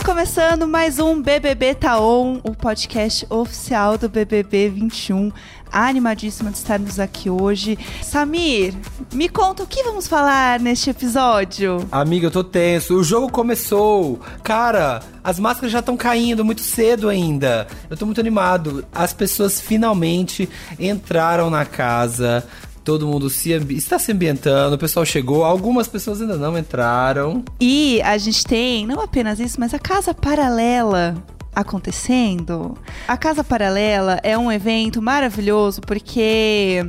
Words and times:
Estamos 0.00 0.18
começando 0.18 0.66
mais 0.66 0.98
um 0.98 1.20
BBB 1.20 1.74
Taon, 1.74 2.38
tá 2.38 2.50
o 2.50 2.54
podcast 2.54 3.26
oficial 3.28 3.98
do 3.98 4.08
BBB 4.08 4.70
21. 4.70 5.30
Animadíssima 5.70 6.50
de 6.50 6.56
estarmos 6.56 6.98
aqui 6.98 7.28
hoje. 7.28 7.78
Samir, 8.02 8.74
me 9.12 9.28
conta 9.28 9.62
o 9.62 9.66
que 9.66 9.82
vamos 9.82 10.08
falar 10.08 10.58
neste 10.58 10.88
episódio. 10.88 11.86
Amiga, 11.92 12.28
eu 12.28 12.30
tô 12.30 12.42
tenso. 12.42 12.94
O 12.96 13.04
jogo 13.04 13.30
começou. 13.30 14.18
Cara, 14.42 15.02
as 15.22 15.38
máscaras 15.38 15.70
já 15.70 15.80
estão 15.80 15.98
caindo 15.98 16.42
muito 16.46 16.62
cedo 16.62 17.10
ainda. 17.10 17.66
Eu 17.90 17.96
tô 17.96 18.06
muito 18.06 18.20
animado. 18.20 18.84
As 18.94 19.12
pessoas 19.12 19.60
finalmente 19.60 20.48
entraram 20.78 21.50
na 21.50 21.66
casa 21.66 22.42
todo 22.84 23.06
mundo 23.06 23.28
se 23.28 23.52
está 23.52 23.98
se 23.98 24.12
ambientando, 24.12 24.76
o 24.76 24.78
pessoal 24.78 25.04
chegou, 25.04 25.44
algumas 25.44 25.86
pessoas 25.86 26.20
ainda 26.20 26.36
não 26.36 26.56
entraram. 26.56 27.44
E 27.60 28.00
a 28.02 28.16
gente 28.18 28.44
tem 28.44 28.86
não 28.86 29.00
apenas 29.00 29.38
isso, 29.38 29.58
mas 29.60 29.74
a 29.74 29.78
casa 29.78 30.14
paralela 30.14 31.16
acontecendo. 31.54 32.76
A 33.06 33.16
Casa 33.16 33.42
Paralela 33.42 34.20
é 34.22 34.38
um 34.38 34.50
evento 34.50 35.02
maravilhoso 35.02 35.80
porque 35.80 36.84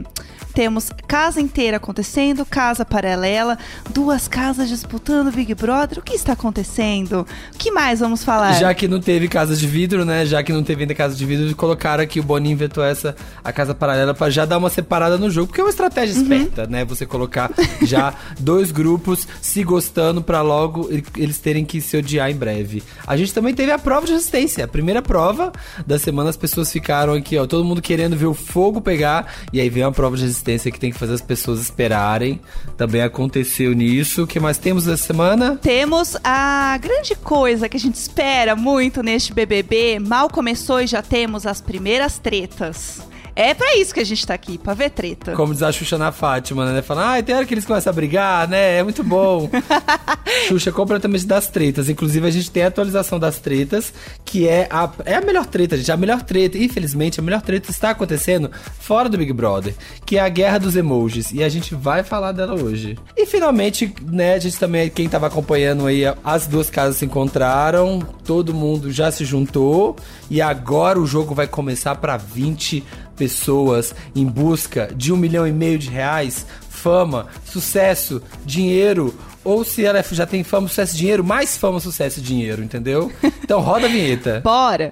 temos 0.51 0.89
casa 1.07 1.39
inteira 1.39 1.77
acontecendo, 1.77 2.45
casa 2.45 2.85
paralela, 2.85 3.57
duas 3.89 4.27
casas 4.27 4.69
disputando 4.69 5.31
Big 5.31 5.55
Brother. 5.55 5.99
O 5.99 6.01
que 6.01 6.13
está 6.13 6.33
acontecendo? 6.33 7.25
O 7.53 7.57
que 7.57 7.71
mais 7.71 7.99
vamos 7.99 8.23
falar? 8.23 8.53
Já 8.53 8.73
que 8.73 8.87
não 8.87 8.99
teve 8.99 9.27
casa 9.27 9.55
de 9.55 9.65
vidro, 9.65 10.05
né? 10.05 10.25
Já 10.25 10.43
que 10.43 10.51
não 10.51 10.63
teve 10.63 10.83
ainda 10.83 10.93
casa 10.93 11.15
de 11.15 11.25
vidro, 11.25 11.55
colocaram 11.55 12.03
aqui 12.03 12.19
o 12.19 12.23
Boninho 12.23 12.53
inventou 12.53 12.83
essa 12.83 13.15
a 13.43 13.51
casa 13.51 13.73
paralela 13.73 14.13
para 14.13 14.29
já 14.29 14.45
dar 14.45 14.57
uma 14.57 14.69
separada 14.69 15.17
no 15.17 15.29
jogo, 15.29 15.47
porque 15.47 15.61
é 15.61 15.63
uma 15.63 15.69
estratégia 15.69 16.15
uhum. 16.15 16.21
esperta, 16.21 16.67
né? 16.67 16.83
Você 16.85 17.05
colocar 17.05 17.51
já 17.81 18.13
dois 18.39 18.71
grupos 18.71 19.27
se 19.41 19.63
gostando 19.63 20.21
para 20.21 20.41
logo 20.41 20.89
eles 21.15 21.39
terem 21.39 21.63
que 21.63 21.79
se 21.79 21.97
odiar 21.97 22.29
em 22.29 22.35
breve. 22.35 22.83
A 23.07 23.15
gente 23.15 23.33
também 23.33 23.53
teve 23.53 23.71
a 23.71 23.79
prova 23.79 24.05
de 24.05 24.13
resistência, 24.13 24.65
a 24.65 24.67
primeira 24.67 25.01
prova 25.01 25.51
da 25.87 25.97
semana 25.97 26.29
as 26.29 26.37
pessoas 26.37 26.71
ficaram 26.71 27.13
aqui, 27.13 27.37
ó, 27.37 27.47
todo 27.47 27.63
mundo 27.63 27.81
querendo 27.81 28.15
ver 28.17 28.25
o 28.25 28.33
fogo 28.33 28.81
pegar 28.81 29.33
e 29.53 29.59
aí 29.59 29.69
veio 29.69 29.85
uma 29.85 29.91
prova 29.91 30.15
de 30.17 30.23
resistência 30.23 30.40
resistência 30.41 30.71
que 30.71 30.79
tem 30.79 30.91
que 30.91 30.97
fazer 30.97 31.13
as 31.13 31.21
pessoas 31.21 31.61
esperarem. 31.61 32.39
Também 32.75 33.01
aconteceu 33.01 33.73
nisso. 33.73 34.23
O 34.23 34.27
que 34.27 34.39
mais 34.39 34.57
temos 34.57 34.87
essa 34.87 35.03
semana? 35.03 35.57
Temos 35.61 36.17
a 36.23 36.77
grande 36.79 37.15
coisa 37.15 37.69
que 37.69 37.77
a 37.77 37.79
gente 37.79 37.95
espera 37.95 38.55
muito 38.55 39.03
neste 39.03 39.33
BBB. 39.33 39.99
Mal 39.99 40.29
começou 40.29 40.81
e 40.81 40.87
já 40.87 41.01
temos 41.01 41.45
as 41.45 41.61
primeiras 41.61 42.17
tretas. 42.17 43.10
É 43.35 43.53
pra 43.53 43.75
isso 43.77 43.93
que 43.93 43.99
a 43.99 44.05
gente 44.05 44.25
tá 44.25 44.33
aqui, 44.33 44.57
pra 44.57 44.73
ver 44.73 44.89
treta. 44.89 45.33
Como 45.33 45.53
diz 45.53 45.63
a 45.63 45.71
Xuxa 45.71 45.97
na 45.97 46.11
Fátima, 46.11 46.71
né? 46.71 46.81
Falando, 46.81 47.17
ah, 47.17 47.23
tem 47.23 47.35
hora 47.35 47.45
que 47.45 47.53
eles 47.53 47.65
começam 47.65 47.91
a 47.91 47.93
brigar, 47.93 48.47
né? 48.47 48.79
É 48.79 48.83
muito 48.83 49.03
bom. 49.03 49.49
Xuxa 50.49 50.71
completamente 50.71 51.25
das 51.25 51.47
tretas. 51.47 51.89
Inclusive, 51.89 52.27
a 52.27 52.31
gente 52.31 52.51
tem 52.51 52.63
a 52.63 52.67
atualização 52.67 53.19
das 53.19 53.39
tretas, 53.39 53.93
que 54.25 54.47
é 54.47 54.67
a, 54.69 54.89
é 55.05 55.15
a 55.15 55.21
melhor 55.21 55.45
treta, 55.45 55.77
gente. 55.77 55.91
A 55.91 55.97
melhor 55.97 56.21
treta, 56.21 56.57
infelizmente, 56.57 57.19
a 57.19 57.23
melhor 57.23 57.41
treta 57.41 57.71
está 57.71 57.91
acontecendo 57.91 58.51
fora 58.79 59.07
do 59.07 59.17
Big 59.17 59.31
Brother, 59.31 59.73
que 60.05 60.17
é 60.17 60.21
a 60.21 60.29
guerra 60.29 60.57
dos 60.57 60.75
emojis. 60.75 61.31
E 61.31 61.43
a 61.43 61.49
gente 61.49 61.73
vai 61.73 62.03
falar 62.03 62.33
dela 62.33 62.61
hoje. 62.61 62.97
E 63.15 63.25
finalmente, 63.25 63.93
né, 64.05 64.33
a 64.33 64.39
gente 64.39 64.57
também, 64.57 64.89
quem 64.89 65.07
tava 65.07 65.27
acompanhando 65.27 65.87
aí, 65.87 66.03
as 66.23 66.47
duas 66.47 66.69
casas 66.69 66.97
se 66.97 67.05
encontraram, 67.05 67.99
todo 68.25 68.53
mundo 68.53 68.91
já 68.91 69.09
se 69.09 69.23
juntou. 69.23 69.95
E 70.29 70.41
agora 70.41 70.99
o 70.99 71.05
jogo 71.05 71.33
vai 71.33 71.47
começar 71.47 71.95
para 71.95 72.17
20 72.17 72.83
pessoas 73.21 73.93
em 74.15 74.25
busca 74.25 74.89
de 74.95 75.13
um 75.13 75.15
milhão 75.15 75.45
e 75.45 75.51
meio 75.51 75.77
de 75.77 75.91
reais, 75.91 76.43
fama, 76.67 77.27
sucesso, 77.45 78.19
dinheiro, 78.43 79.13
ou 79.43 79.63
se 79.63 79.85
ela 79.85 80.03
já 80.11 80.25
tem 80.25 80.43
fama, 80.43 80.67
sucesso, 80.67 80.97
dinheiro, 80.97 81.23
mais 81.23 81.55
fama, 81.55 81.79
sucesso 81.79 82.19
e 82.19 82.23
dinheiro, 82.23 82.63
entendeu? 82.63 83.11
Então 83.43 83.61
roda 83.61 83.85
a 83.85 83.89
vinheta. 83.89 84.41
Bora! 84.43 84.91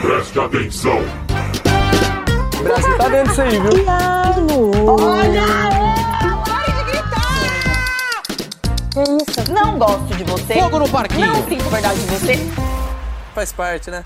Preste 0.00 0.40
atenção! 0.40 0.98
O 2.58 2.62
Brasil 2.64 2.98
tá 2.98 3.08
vendo 3.08 3.30
isso 3.30 3.42
aí, 3.42 3.60
viu? 3.60 3.70
Diabo! 3.70 4.70
Olha! 5.00 5.46
Gritar! 6.88 8.22
Que 8.90 9.00
isso? 9.00 9.52
Não 9.52 9.78
gosto 9.78 10.16
de 10.16 10.24
você. 10.24 10.54
Fogo 10.54 10.80
no 10.80 10.88
parquinho! 10.88 11.28
Não 11.28 11.48
sinto 11.48 11.70
verdade 11.70 12.00
de 12.00 12.06
você. 12.06 12.34
Faz 13.32 13.52
parte, 13.52 13.92
né? 13.92 14.04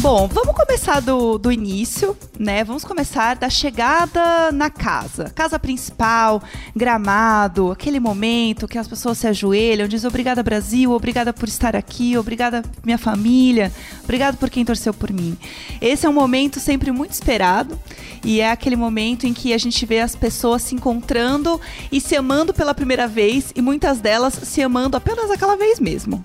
Bom, 0.00 0.28
vamos 0.28 0.54
começar 0.54 1.00
do, 1.00 1.38
do 1.38 1.50
início, 1.50 2.16
né? 2.38 2.62
Vamos 2.62 2.84
começar 2.84 3.34
da 3.34 3.50
chegada 3.50 4.52
na 4.52 4.70
casa. 4.70 5.24
Casa 5.34 5.58
principal, 5.58 6.40
gramado, 6.74 7.72
aquele 7.72 7.98
momento 7.98 8.68
que 8.68 8.78
as 8.78 8.86
pessoas 8.86 9.18
se 9.18 9.26
ajoelham, 9.26 9.88
dizem 9.88 10.06
obrigada 10.06 10.40
Brasil, 10.40 10.92
obrigada 10.92 11.32
por 11.32 11.48
estar 11.48 11.74
aqui, 11.74 12.16
obrigada 12.16 12.62
minha 12.84 12.96
família, 12.96 13.72
obrigado 14.04 14.36
por 14.36 14.48
quem 14.48 14.64
torceu 14.64 14.94
por 14.94 15.12
mim. 15.12 15.36
Esse 15.80 16.06
é 16.06 16.08
um 16.08 16.12
momento 16.12 16.60
sempre 16.60 16.92
muito 16.92 17.12
esperado 17.12 17.76
e 18.24 18.40
é 18.40 18.52
aquele 18.52 18.76
momento 18.76 19.26
em 19.26 19.34
que 19.34 19.52
a 19.52 19.58
gente 19.58 19.84
vê 19.84 19.98
as 19.98 20.14
pessoas 20.14 20.62
se 20.62 20.76
encontrando 20.76 21.60
e 21.90 22.00
se 22.00 22.14
amando 22.14 22.54
pela 22.54 22.72
primeira 22.72 23.08
vez 23.08 23.52
e 23.54 23.60
muitas 23.60 23.98
delas 23.98 24.32
se 24.34 24.62
amando 24.62 24.96
apenas 24.96 25.28
aquela 25.28 25.56
vez 25.56 25.80
mesmo. 25.80 26.22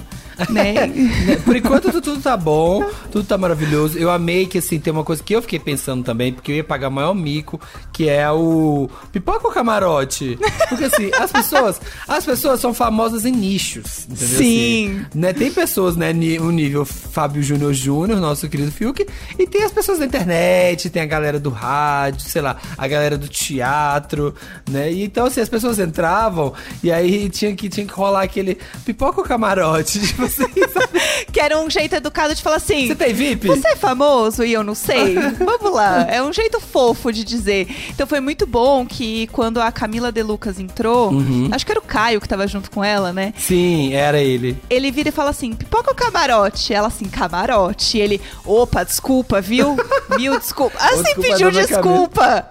Né? 0.50 0.74
Por 1.46 1.56
enquanto 1.56 1.92
tudo 1.92 2.22
tá 2.22 2.36
bom, 2.36 2.84
tudo 3.12 3.26
tá 3.26 3.38
maravilhoso. 3.38 3.98
Eu 3.98 4.10
amei 4.10 4.46
que 4.46 4.58
assim, 4.58 4.80
tem 4.80 4.92
uma 4.92 5.04
coisa 5.04 5.22
que 5.22 5.36
eu 5.36 5.42
fiquei 5.42 5.60
pensando 5.60 6.04
também, 6.04 6.34
porque 6.34 6.52
eu 6.52 6.56
ia 6.58 6.64
pagar 6.64 6.88
o 6.88 6.92
maior 6.92 7.14
mico, 7.14 7.60
que 7.92 8.10
é 8.10 8.30
o 8.32 8.90
pipoca 9.12 9.48
ou 9.48 9.54
camarote. 9.54 10.38
Porque 10.70 10.86
assim, 10.86 11.12
as 11.20 11.32
pessoas, 11.32 11.82
as 12.08 12.26
pessoas 12.26 12.60
são 12.60 12.74
famosas 12.74 13.26
em 13.26 13.32
nichos, 13.32 14.06
entendeu? 14.10 14.38
Sim. 14.38 14.74
Assim, 14.84 15.06
né? 15.14 15.34
Tem 15.34 15.52
pessoas, 15.52 15.96
né, 15.96 16.12
o 16.40 16.52
nível 16.52 16.86
Fábio 16.86 17.44
Júnior 17.44 17.74
Júnior, 17.74 18.20
nosso 18.20 18.48
querido 18.50 18.72
Fiuk, 18.72 19.06
e 19.38 19.48
tem 19.48 19.64
as 19.64 19.72
pessoas 19.72 20.00
da 20.00 20.06
internet, 20.06 20.90
tem 20.90 21.02
a 21.02 21.06
galera 21.06 21.40
do 21.40 21.50
rádio, 21.50 22.22
sei 22.22 22.42
lá, 22.42 22.58
a 22.78 22.88
galera 22.88 23.18
do 23.18 23.28
teatro, 23.28 24.34
né? 24.70 24.92
E 24.92 25.04
então 25.04 25.26
assim, 25.26 25.42
as 25.42 25.50
pessoas 25.50 25.80
entravam 25.80 26.54
e 26.84 26.92
aí 26.92 27.30
tinha 27.30 27.56
que 27.56 27.70
tinha 27.70 27.86
que 27.86 27.94
rolar 27.94 28.24
aquele 28.24 28.58
pipoca 28.86 29.22
ou 29.22 29.28
camarote, 29.28 30.00
tipo 30.06 30.23
assim, 30.24 30.46
que 31.32 31.40
era 31.40 31.58
um 31.58 31.70
jeito 31.70 31.96
educado 31.96 32.34
de 32.36 32.42
falar 32.42 32.58
assim: 32.58 32.88
Você 32.88 32.96
tem 32.96 33.14
VIP? 33.14 33.48
Você 33.48 33.70
é 33.70 33.76
famoso 33.76 34.44
e 34.44 34.54
eu 34.54 34.64
não 34.64 34.76
sei? 34.76 35.16
Vamos 35.40 35.74
lá. 35.74 36.06
É 36.10 36.22
um 36.22 36.32
jeito 36.32 36.60
fofo 36.60 37.12
de 37.12 37.24
dizer. 37.24 37.68
Então 37.90 38.08
foi 38.08 38.20
muito 38.20 38.46
bom 38.46 38.86
que 38.86 39.28
quando 39.28 39.62
a 39.62 39.72
Camila 39.72 40.12
De 40.12 40.24
Lucas 40.24 40.60
entrou, 40.60 41.12
uhum. 41.12 41.50
acho 41.52 41.66
que 41.66 41.72
era 41.72 41.80
o 41.80 41.84
Caio 41.84 42.22
que 42.22 42.28
tava 42.28 42.48
junto 42.48 42.70
com 42.72 42.84
ela, 42.84 43.12
né? 43.12 43.34
Sim, 43.38 43.94
era 43.94 44.22
ele. 44.22 44.58
Ele 44.70 44.92
vira 44.92 45.10
e 45.10 45.12
fala 45.12 45.30
assim: 45.30 45.54
pipoca 45.54 45.92
ou 45.92 45.96
camarote? 45.96 46.74
Ela 46.74 46.88
assim, 46.88 47.06
camarote. 47.06 47.98
ele, 47.98 48.22
opa, 48.46 48.84
desculpa, 48.84 49.42
viu? 49.42 49.78
Mil 50.18 50.40
desculpa. 50.40 50.78
Assim 50.84 51.04
desculpa 51.04 51.30
pediu 51.30 51.52
desculpa. 51.52 52.50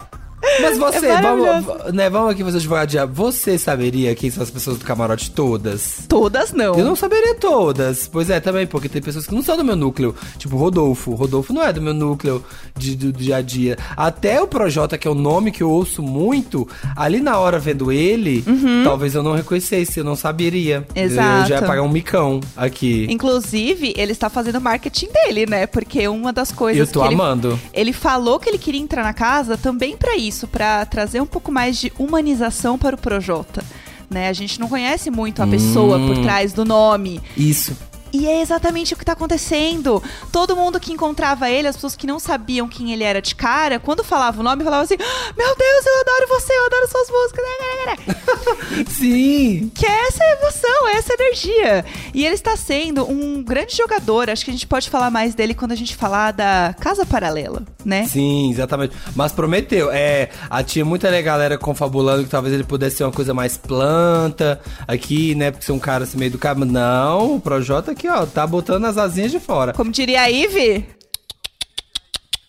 Mas 0.61 0.77
você, 0.77 1.07
é 1.07 1.23
vamos, 1.23 1.93
né, 1.95 2.11
vamos 2.11 2.33
aqui 2.33 2.43
fazer 2.43 2.59
advogado 2.59 2.89
diabo. 2.89 3.15
Você 3.15 3.57
saberia 3.57 4.15
quem 4.15 4.31
são 4.31 4.43
as 4.43 4.51
pessoas 4.51 4.79
do 4.79 4.85
camarote 4.85 5.31
todas? 5.31 6.05
Todas 6.09 6.53
não. 6.53 6.75
Eu 6.79 6.85
não 6.85 6.97
saberia 6.97 7.35
todas. 7.37 8.09
Pois 8.09 8.29
é, 8.29 8.41
também, 8.41 8.67
porque 8.67 8.89
tem 8.89 9.01
pessoas 9.01 9.27
que 9.27 9.35
não 9.35 9.43
são 9.43 9.57
do 9.57 9.65
meu 9.65 9.77
núcleo. 9.77 10.15
Tipo, 10.39 10.57
Rodolfo. 10.57 11.15
Rodolfo 11.15 11.53
não 11.53 11.63
é 11.63 11.73
do 11.73 11.81
meu 11.81 11.95
núcleo 11.95 12.45
de, 12.77 12.97
do, 12.97 13.13
do 13.13 13.19
dia 13.19 13.37
a 13.37 13.41
dia. 13.41 13.79
Até 13.97 14.41
o 14.43 14.47
Projota, 14.47 14.99
que 14.99 15.07
é 15.07 15.11
o 15.11 15.15
nome 15.15 15.53
que 15.53 15.63
eu 15.63 15.71
ouço 15.71 16.03
muito, 16.03 16.69
ali 16.97 17.21
na 17.21 17.39
hora 17.39 17.59
vendo 17.59 17.93
ele, 17.93 18.43
uhum. 18.47 18.83
talvez 18.85 19.15
eu 19.15 19.23
não 19.23 19.35
reconhecesse, 19.35 20.01
eu 20.01 20.05
não 20.05 20.17
saberia. 20.17 20.87
Exato. 20.95 21.43
Eu 21.43 21.49
já 21.49 21.61
ia 21.61 21.67
pagar 21.67 21.83
um 21.83 21.89
micão 21.89 22.41
aqui. 22.57 23.07
Inclusive, 23.09 23.95
ele 23.97 24.13
está 24.13 24.29
fazendo 24.29 24.61
marketing 24.61 25.09
dele, 25.09 25.47
né? 25.47 25.67
Porque 25.67 26.07
uma 26.09 26.33
das 26.33 26.51
coisas. 26.51 26.89
Eu 26.89 26.93
tô 26.93 27.03
amando. 27.03 27.59
Ele, 27.73 27.91
ele 27.91 27.93
falou 27.93 28.41
que 28.41 28.49
ele 28.49 28.59
queria 28.59 28.81
entrar 28.81 29.03
na 29.03 29.13
casa 29.13 29.57
também 29.57 29.97
para 29.97 30.17
isso 30.17 30.32
isso 30.33 30.49
para 30.49 30.85
trazer 30.87 31.21
um 31.21 31.27
pouco 31.27 31.53
mais 31.53 31.77
de 31.77 31.93
humanização 31.99 32.79
para 32.79 32.97
o 32.97 32.99
Projota. 32.99 33.63
Né? 34.11 34.29
A 34.29 34.33
gente 34.33 34.59
não 34.59 34.69
conhece 34.69 35.11
muito 35.11 35.43
a 35.43 35.47
pessoa 35.47 35.99
hum, 35.99 36.09
por 36.09 36.23
trás 36.23 36.53
do 36.53 36.65
nome. 36.65 37.21
Isso. 37.37 37.77
E 38.13 38.27
é 38.27 38.43
exatamente 38.43 38.95
o 38.95 38.97
que 38.97 39.05
tá 39.05 39.13
acontecendo. 39.13 40.03
Todo 40.31 40.57
mundo 40.57 40.79
que 40.79 40.93
encontrava 40.93 41.51
ele, 41.51 41.69
as 41.69 41.77
pessoas 41.77 41.97
que 41.97 42.07
não 42.07 42.19
sabiam 42.19 42.69
quem 42.69 42.93
ele 42.93 43.05
era 43.05 43.23
de 43.23 43.35
cara, 43.35 43.79
quando 43.79 44.05
falava 44.05 44.41
o 44.41 44.43
nome, 44.43 44.65
falava 44.65 44.85
assim: 44.85 44.97
Meu 45.37 45.57
Deus, 45.57 45.87
eu 45.87 46.01
adoro 46.01 46.29
você, 46.29 46.53
eu 46.53 46.67
adoro 46.67 46.89
suas 46.89 47.09
músicas. 47.11 47.43
Sim! 48.93 49.71
Que 49.75 49.87
é 49.87 50.09
essa 50.09 50.25
emoção, 50.25 50.89
é 50.89 50.97
essa 50.97 51.15
energia. 51.15 51.85
E 52.13 52.25
ele 52.25 52.35
está 52.35 52.57
sendo 52.57 53.09
um 53.11 53.43
grande 53.43 53.77
jogador. 53.77 54.29
Acho 54.29 54.45
que 54.45 54.51
a 54.51 54.55
gente 54.55 54.67
pode 54.67 54.91
falar 54.91 55.11
mais 55.11 55.35
dele 55.35 55.55
quando 55.55 55.73
a 55.73 55.77
gente 55.77 55.97
falar 55.97 56.33
da 56.33 56.75
Casa 56.79 57.07
Paralela, 57.07 57.63
né? 57.85 58.07
Sim, 58.07 58.51
exatamente. 58.51 58.95
Mas 59.15 59.33
prometeu. 59.33 59.91
É, 59.91 60.29
tinha 60.67 60.85
muita 60.85 61.11
galera 61.23 61.59
confabulando 61.59 62.25
que 62.25 62.31
talvez 62.31 62.55
ele 62.55 62.65
pudesse 62.65 62.97
ser 62.97 63.05
uma 63.05 63.13
coisa 63.13 63.33
mais 63.33 63.57
planta 63.57 64.61
aqui, 64.87 65.35
né? 65.35 65.51
Porque 65.51 65.65
ser 65.65 65.73
um 65.73 65.79
cara 65.79 66.05
assim 66.05 66.19
meio 66.19 66.31
do 66.31 66.39
cabo. 66.39 66.65
Não, 66.65 67.37
o 67.37 67.41
Projota 67.41 67.93
aqui, 68.03 68.09
ó, 68.09 68.27
tá 68.27 68.47
botando 68.47 68.85
as 68.87 68.99
asinhas 68.99 69.31
de 69.31 69.39
fora. 69.39 69.73
Como 69.73 69.93
diria 69.93 70.23
a 70.23 70.27
Ivy, 70.27 70.87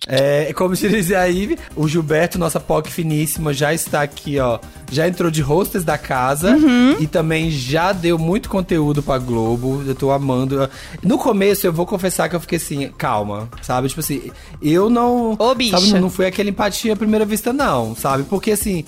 É, 0.07 0.51
como 0.53 0.75
dizia 0.75 1.19
a 1.21 1.25
Ive, 1.29 1.57
o 1.75 1.87
Gilberto, 1.87 2.37
nossa 2.37 2.59
POC 2.59 2.91
finíssima, 2.91 3.53
já 3.53 3.73
está 3.73 4.01
aqui, 4.01 4.37
ó. 4.39 4.59
Já 4.91 5.07
entrou 5.07 5.31
de 5.31 5.41
hostess 5.41 5.83
da 5.83 5.97
casa 5.97 6.51
Uhum. 6.51 6.97
e 6.99 7.07
também 7.07 7.49
já 7.49 7.91
deu 7.93 8.19
muito 8.19 8.49
conteúdo 8.49 9.01
pra 9.01 9.17
Globo. 9.17 9.81
Eu 9.87 9.95
tô 9.95 10.11
amando. 10.11 10.69
No 11.01 11.17
começo, 11.17 11.65
eu 11.65 11.73
vou 11.73 11.85
confessar 11.85 12.29
que 12.29 12.35
eu 12.35 12.39
fiquei 12.39 12.57
assim, 12.57 12.89
calma, 12.97 13.49
sabe? 13.61 13.87
Tipo 13.87 14.01
assim, 14.01 14.29
eu 14.61 14.89
não. 14.89 15.35
Ô, 15.39 15.55
bicha. 15.55 15.77
Sabe, 15.79 15.99
não 15.99 16.09
foi 16.09 16.27
aquela 16.27 16.49
empatia 16.49 16.93
à 16.93 16.95
primeira 16.95 17.25
vista, 17.25 17.51
não, 17.53 17.95
sabe? 17.95 18.23
Porque 18.23 18.51
assim, 18.51 18.83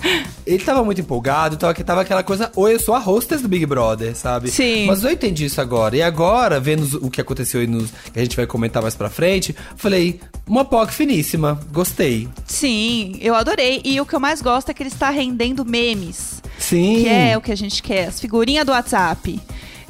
ele 0.46 0.62
tava 0.62 0.84
muito 0.84 1.00
empolgado, 1.00 1.56
tava, 1.56 1.74
tava 1.74 2.02
aquela 2.02 2.22
coisa, 2.22 2.52
ou 2.54 2.68
eu 2.68 2.78
sou 2.78 2.94
a 2.94 2.98
hostess 2.98 3.40
do 3.42 3.48
Big 3.48 3.64
Brother, 3.66 4.14
sabe? 4.14 4.50
Sim. 4.50 4.86
Mas 4.86 5.02
eu 5.02 5.10
entendi 5.10 5.46
isso 5.46 5.60
agora. 5.60 5.96
E 5.96 6.02
agora, 6.02 6.60
vendo 6.60 7.04
o 7.04 7.10
que 7.10 7.20
aconteceu 7.20 7.62
e 7.62 7.66
nos, 7.66 7.90
que 8.12 8.18
a 8.20 8.22
gente 8.22 8.36
vai 8.36 8.46
comentar 8.46 8.82
mais 8.82 8.94
pra 8.94 9.08
frente, 9.10 9.56
falei, 9.76 10.20
uma 10.48 10.64
POC 10.64 10.92
finíssima, 10.92 11.60
gostei. 11.72 12.28
Sim, 12.46 13.16
eu 13.20 13.34
adorei. 13.34 13.80
E 13.84 14.00
o 14.00 14.06
que 14.06 14.14
eu 14.14 14.20
mais 14.20 14.40
gosto 14.40 14.70
é 14.70 14.74
que 14.74 14.82
ele 14.82 14.90
está 14.90 15.10
rendendo 15.10 15.64
memes. 15.64 16.40
Sim. 16.58 17.02
Que 17.02 17.08
é 17.08 17.36
o 17.36 17.40
que 17.40 17.50
a 17.50 17.56
gente 17.56 17.82
quer. 17.82 18.08
As 18.08 18.20
figurinhas 18.20 18.64
do 18.64 18.72
WhatsApp. 18.72 19.40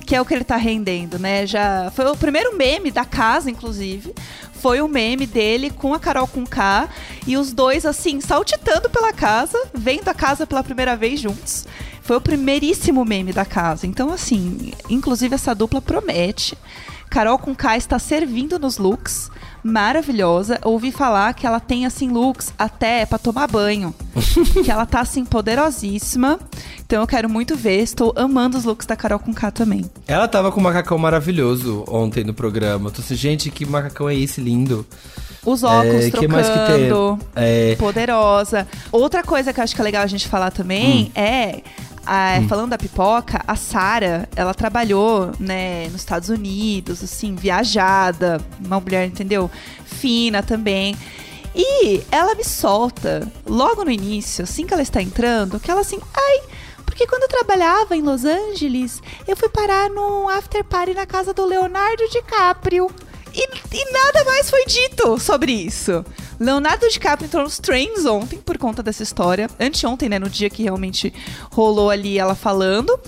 Que 0.06 0.16
é 0.16 0.20
o 0.20 0.24
que 0.24 0.32
ele 0.32 0.44
tá 0.44 0.56
rendendo, 0.56 1.18
né? 1.18 1.46
Já 1.46 1.92
foi 1.94 2.06
o 2.06 2.16
primeiro 2.16 2.56
meme 2.56 2.90
da 2.90 3.04
casa, 3.04 3.50
inclusive. 3.50 4.14
Foi 4.54 4.80
o 4.80 4.88
meme 4.88 5.26
dele 5.26 5.68
com 5.68 5.92
a 5.92 5.98
Carol 5.98 6.26
com 6.26 6.46
K 6.46 6.88
e 7.26 7.36
os 7.36 7.52
dois 7.52 7.84
assim 7.84 8.20
saltitando 8.20 8.88
pela 8.88 9.12
casa, 9.12 9.58
vendo 9.74 10.08
a 10.08 10.14
casa 10.14 10.46
pela 10.46 10.64
primeira 10.64 10.96
vez 10.96 11.20
juntos. 11.20 11.66
Foi 12.00 12.16
o 12.16 12.20
primeiríssimo 12.20 13.04
meme 13.04 13.32
da 13.32 13.44
casa. 13.44 13.86
Então 13.86 14.10
assim, 14.12 14.72
inclusive 14.88 15.34
essa 15.34 15.54
dupla 15.54 15.82
promete. 15.82 16.56
Carol 17.10 17.38
com 17.38 17.54
K 17.54 17.76
está 17.76 17.98
servindo 17.98 18.58
nos 18.58 18.78
looks, 18.78 19.30
maravilhosa. 19.66 20.58
Ouvi 20.64 20.92
falar 20.92 21.34
que 21.34 21.46
ela 21.46 21.58
tem 21.60 21.84
assim 21.86 22.08
looks 22.08 22.52
até 22.58 23.04
pra 23.04 23.18
tomar 23.18 23.46
banho. 23.48 23.94
que 24.64 24.70
ela 24.70 24.86
tá 24.86 25.00
assim 25.00 25.24
poderosíssima. 25.24 26.38
Então 26.86 27.00
eu 27.00 27.06
quero 27.06 27.28
muito 27.28 27.56
ver, 27.56 27.80
estou 27.82 28.12
amando 28.16 28.56
os 28.56 28.64
looks 28.64 28.86
da 28.86 28.94
Carol 28.94 29.18
com 29.18 29.34
K 29.34 29.50
também. 29.50 29.84
Ela 30.06 30.28
tava 30.28 30.52
com 30.52 30.60
um 30.60 30.62
macacão 30.62 30.96
maravilhoso 30.96 31.84
ontem 31.88 32.22
no 32.22 32.32
programa. 32.32 32.88
Eu 32.88 32.92
tô 32.92 33.00
assim, 33.02 33.16
gente, 33.16 33.50
que 33.50 33.66
macacão 33.66 34.08
é 34.08 34.14
esse 34.14 34.40
lindo? 34.40 34.86
Os 35.44 35.62
óculos 35.62 35.94
É, 36.06 36.10
trocando, 36.10 36.20
que 36.20 36.28
mais 36.28 36.48
que 36.48 36.58
tem? 36.72 36.90
É. 37.36 37.76
poderosa. 37.76 38.66
Outra 38.90 39.22
coisa 39.22 39.52
que 39.52 39.60
eu 39.60 39.64
acho 39.64 39.74
que 39.74 39.80
é 39.80 39.84
legal 39.84 40.02
a 40.02 40.06
gente 40.06 40.26
falar 40.28 40.50
também 40.50 41.04
Hum. 41.04 41.10
é, 41.20 41.60
a- 42.06 42.40
falando 42.48 42.70
da 42.70 42.78
pipoca, 42.78 43.42
a 43.46 43.56
Sara, 43.56 44.28
ela 44.36 44.54
trabalhou, 44.54 45.32
né, 45.40 45.84
nos 45.88 45.96
Estados 46.02 46.28
Unidos, 46.28 47.02
assim, 47.02 47.34
viajada, 47.34 48.40
uma 48.64 48.80
mulher, 48.80 49.06
entendeu? 49.06 49.50
Fina 49.84 50.42
também. 50.42 50.96
E 51.54 52.02
ela 52.12 52.34
me 52.34 52.44
solta, 52.44 53.26
logo 53.46 53.84
no 53.84 53.90
início, 53.90 54.44
assim 54.44 54.66
que 54.66 54.72
ela 54.74 54.82
está 54.82 55.00
entrando, 55.02 55.58
que 55.58 55.70
ela 55.70 55.80
assim, 55.80 55.98
ai, 56.14 56.40
porque 56.84 57.06
quando 57.06 57.22
eu 57.22 57.28
trabalhava 57.28 57.96
em 57.96 58.02
Los 58.02 58.24
Angeles, 58.24 59.02
eu 59.26 59.36
fui 59.36 59.48
parar 59.48 59.88
num 59.90 60.28
after 60.28 60.62
party 60.64 60.94
na 60.94 61.04
casa 61.06 61.32
do 61.34 61.44
Leonardo 61.44 62.02
DiCaprio. 62.10 62.90
E, 63.36 63.46
e 63.76 63.92
nada 63.92 64.24
mais 64.24 64.48
foi 64.48 64.64
dito 64.64 65.18
sobre 65.20 65.52
isso. 65.52 66.02
Leonardo 66.40 66.88
DiCaprio 66.88 67.26
entrou 67.26 67.44
nos 67.44 67.58
trends 67.58 68.06
ontem 68.06 68.38
por 68.38 68.56
conta 68.56 68.82
dessa 68.82 69.02
história. 69.02 69.50
Anteontem, 69.60 70.08
né? 70.08 70.18
No 70.18 70.30
dia 70.30 70.48
que 70.48 70.62
realmente 70.62 71.12
rolou 71.52 71.90
ali 71.90 72.18
ela 72.18 72.34
falando. 72.34 72.98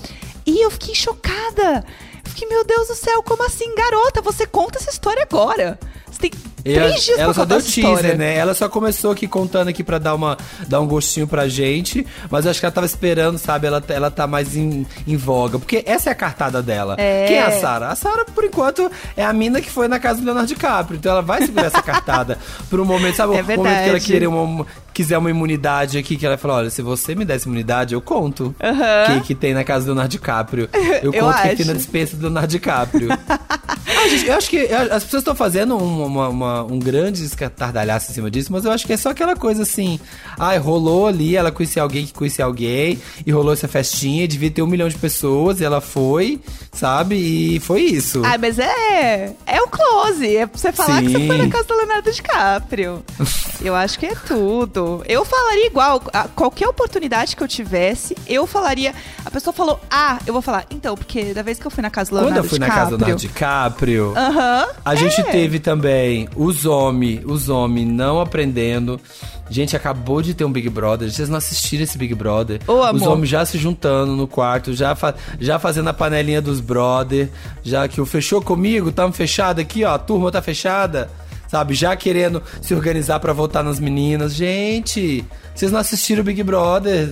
E 0.45 0.63
eu 0.63 0.71
fiquei 0.71 0.95
chocada. 0.95 1.83
Eu 2.23 2.31
fiquei, 2.31 2.47
meu 2.47 2.63
Deus 2.63 2.89
do 2.89 2.95
céu, 2.95 3.23
como 3.23 3.43
assim, 3.43 3.75
garota? 3.75 4.21
Você 4.21 4.47
conta 4.47 4.79
essa 4.79 4.91
história 4.91 5.23
agora. 5.23 5.79
Você 6.11 6.21
tem 6.21 6.31
três 6.75 7.05
dias 7.05 7.19
ela 7.19 7.33
pra 7.33 7.43
só 7.43 7.45
deu 7.45 7.59
essa 7.59 7.69
história. 7.69 7.97
teaser, 7.99 8.19
né? 8.19 8.37
Ela 8.37 8.55
só 8.55 8.69
começou 8.69 9.13
aqui 9.13 9.27
contando 9.29 9.69
aqui 9.69 9.83
pra 9.85 9.99
dar, 9.99 10.15
uma, 10.15 10.37
dar 10.67 10.81
um 10.81 10.87
gostinho 10.87 11.27
pra 11.27 11.49
gente. 11.49 12.07
Mas 12.31 12.45
eu 12.45 12.51
acho 12.51 12.61
que 12.61 12.67
ela 12.67 12.73
tava 12.73 12.87
esperando, 12.87 13.39
sabe? 13.39 13.67
Ela, 13.67 13.83
ela 13.89 14.11
tá 14.11 14.27
mais 14.27 14.57
em, 14.57 14.87
em 15.07 15.17
voga. 15.17 15.59
Porque 15.59 15.83
essa 15.87 16.11
é 16.11 16.13
a 16.13 16.15
cartada 16.15 16.63
dela. 16.63 16.95
É. 16.99 17.27
Quem 17.27 17.37
é 17.37 17.43
a 17.43 17.51
Sarah? 17.53 17.89
A 17.91 17.95
Sarah, 17.97 18.25
por 18.25 18.45
enquanto, 18.45 18.91
é 19.17 19.25
a 19.25 19.33
mina 19.33 19.61
que 19.61 19.71
foi 19.71 19.89
na 19.89 19.99
casa 19.99 20.21
do 20.21 20.25
Leonardo 20.25 20.49
DiCaprio. 20.49 20.97
Então 20.99 21.13
ela 21.13 21.23
vai 21.23 21.43
segurar 21.43 21.67
essa 21.67 21.83
cartada 21.83 22.39
por 22.69 22.81
um 22.81 22.85
momento, 22.85 23.17
sabe? 23.17 23.37
É 23.37 23.41
o 23.41 23.45
momento 23.45 23.63
que 23.63 23.69
ela 23.69 23.83
verdade. 23.85 24.05
querer 24.07 24.27
uma, 24.27 24.67
quiser 24.93 25.19
uma 25.19 25.31
imunidade 25.31 25.99
aqui, 25.99 26.17
que 26.17 26.27
ela 26.27 26.37
fala: 26.37 26.55
olha, 26.55 26.71
se 26.71 26.83
você 26.83 27.15
me 27.15 27.25
desse 27.25 27.47
imunidade, 27.47 27.95
eu 27.95 28.01
conto. 28.01 28.55
O 28.61 28.67
Aham. 28.67 29.21
que, 29.21 29.29
que 29.29 29.35
tem 29.35 29.55
na 29.55 29.65
casa 29.65 29.85
do 29.85 29.89
Leonardo 29.89 30.11
DiCaprio. 30.11 30.69
Eu, 31.03 31.13
Eu 31.13 31.23
conto 31.23 31.39
o 31.39 31.43
que, 31.43 31.57
tem 31.57 31.67
na 31.67 31.73
dispensa 31.75 32.17
do 32.17 32.23
Leonardo 32.23 32.49
DiCaprio. 32.49 33.09
Ah, 34.01 34.09
gente, 34.09 34.27
eu 34.27 34.35
acho 34.37 34.49
que 34.49 34.59
as 34.61 35.03
pessoas 35.03 35.23
estão 35.23 35.35
fazendo 35.35 35.77
um, 35.77 36.05
uma- 36.07 36.29
uma- 36.29 36.58
um 36.65 36.79
grande 36.79 37.25
escatardalhaço 37.25 38.11
em 38.11 38.15
cima 38.15 38.31
disso, 38.31 38.53
mas 38.53 38.65
eu 38.65 38.73
acho 38.73 38.87
que 38.87 38.93
é 38.93 38.97
só 38.97 39.11
aquela 39.11 39.37
coisa 39.37 39.63
assim. 39.63 39.99
Ai, 40.39 40.59
rolou 40.59 41.07
ali, 41.07 41.37
ela 41.37 41.51
conhecia 41.51 41.83
alguém 41.83 42.07
que 42.07 42.13
conhecia 42.13 42.45
alguém, 42.45 42.99
e 43.27 43.31
rolou 43.31 43.53
essa 43.53 43.69
festinha, 43.69 44.25
e 44.25 44.29
devia 44.29 44.51
ter 44.51 44.63
um 44.63 44.67
milhão 44.67 44.89
de 44.89 44.97
pessoas, 44.97 45.61
e 45.61 45.65
ela 45.65 45.81
foi, 45.81 46.41
sabe? 46.73 47.17
E 47.17 47.61
foi 47.61 47.83
isso. 47.83 48.23
Ah, 48.25 48.37
mas 48.39 48.59
é. 48.59 49.33
É 49.47 49.63
o 49.63 49.69
close. 49.69 50.37
É 50.37 50.47
pra 50.47 50.59
você 50.59 50.73
falar 50.73 51.03
que 51.03 51.11
você 51.11 51.19
Sim. 51.19 51.27
foi 51.27 51.37
na 51.39 51.49
casa 51.49 51.65
do 51.65 51.77
Leonardo 51.77 52.13
DiCaprio. 52.13 53.05
eu 53.61 53.75
acho 53.75 53.99
que 53.99 54.07
é 54.07 54.15
tudo. 54.15 55.03
Eu 55.07 55.25
falaria 55.25 55.67
igual. 55.67 56.01
qualquer 56.35 56.69
oportunidade 56.69 57.37
que 57.37 57.43
eu 57.43 57.49
tivesse, 57.49 58.17
eu 58.27 58.47
falaria. 58.47 58.95
A 59.25 59.31
pessoa 59.31 59.53
falou, 59.53 59.81
ah, 59.91 60.19
eu 60.27 60.33
vou 60.33 60.43
falar. 60.43 60.67
Então, 60.71 60.97
porque 60.97 61.35
da 61.35 61.43
vez 61.43 61.59
que 61.59 61.67
eu 61.67 61.71
fui 61.71 61.83
na 61.83 61.91
casa 61.91 62.11
do 62.11 62.17
Quando 62.17 62.25
Leonardo 62.25 62.47
eu 62.47 62.51
fui 62.51 62.59
na 62.59 62.67
DiCaprio. 62.67 62.85
casa 62.85 62.97
do 62.97 63.05
Leonardo 63.05 63.21
DiCaprio, 63.21 64.15
Aham. 64.17 64.69
A 64.85 64.95
gente 64.95 65.21
é. 65.21 65.25
teve 65.25 65.59
também 65.59 66.29
os 66.49 66.65
homens, 66.67 67.21
os 67.25 67.49
homens 67.49 67.87
não 67.89 68.21
aprendendo. 68.21 69.01
Gente, 69.51 69.75
acabou 69.77 70.21
de 70.21 70.35
ter 70.35 70.45
um 70.45 70.53
Big 70.53 70.69
Brother. 70.69 71.11
Vocês 71.11 71.29
não 71.29 71.39
assistiram 71.39 71.83
esse 71.85 71.97
Big 71.97 72.15
Brother. 72.15 72.61
Ô, 72.67 72.83
os 72.97 73.03
homens 73.13 73.29
já 73.31 73.45
se 73.47 73.57
juntando 73.59 74.15
no 74.15 74.27
quarto, 74.27 74.75
já, 74.75 74.95
fa- 74.95 75.15
já 75.41 75.59
fazendo 75.59 75.89
a 75.89 75.93
panelinha 75.95 76.43
dos 76.43 76.61
brother. 76.61 77.31
Já 77.63 77.89
que 77.89 78.01
o 78.01 78.05
fechou 78.07 78.43
comigo, 78.43 78.93
tamo 78.93 79.13
fechado 79.13 79.61
aqui, 79.61 79.85
ó. 79.85 79.95
A 79.95 79.99
turma 79.99 80.31
tá 80.31 80.43
fechada. 80.43 81.11
Sabe, 81.49 81.75
já 81.75 81.97
querendo 81.97 82.43
se 82.61 82.75
organizar 82.75 83.19
pra 83.21 83.33
votar 83.33 83.65
nas 83.65 83.81
meninas. 83.81 84.35
Gente, 84.35 85.25
vocês 85.55 85.73
não 85.73 85.81
assistiram 85.81 86.21
o 86.21 86.25
Big 86.25 86.43
Brother. 86.43 87.11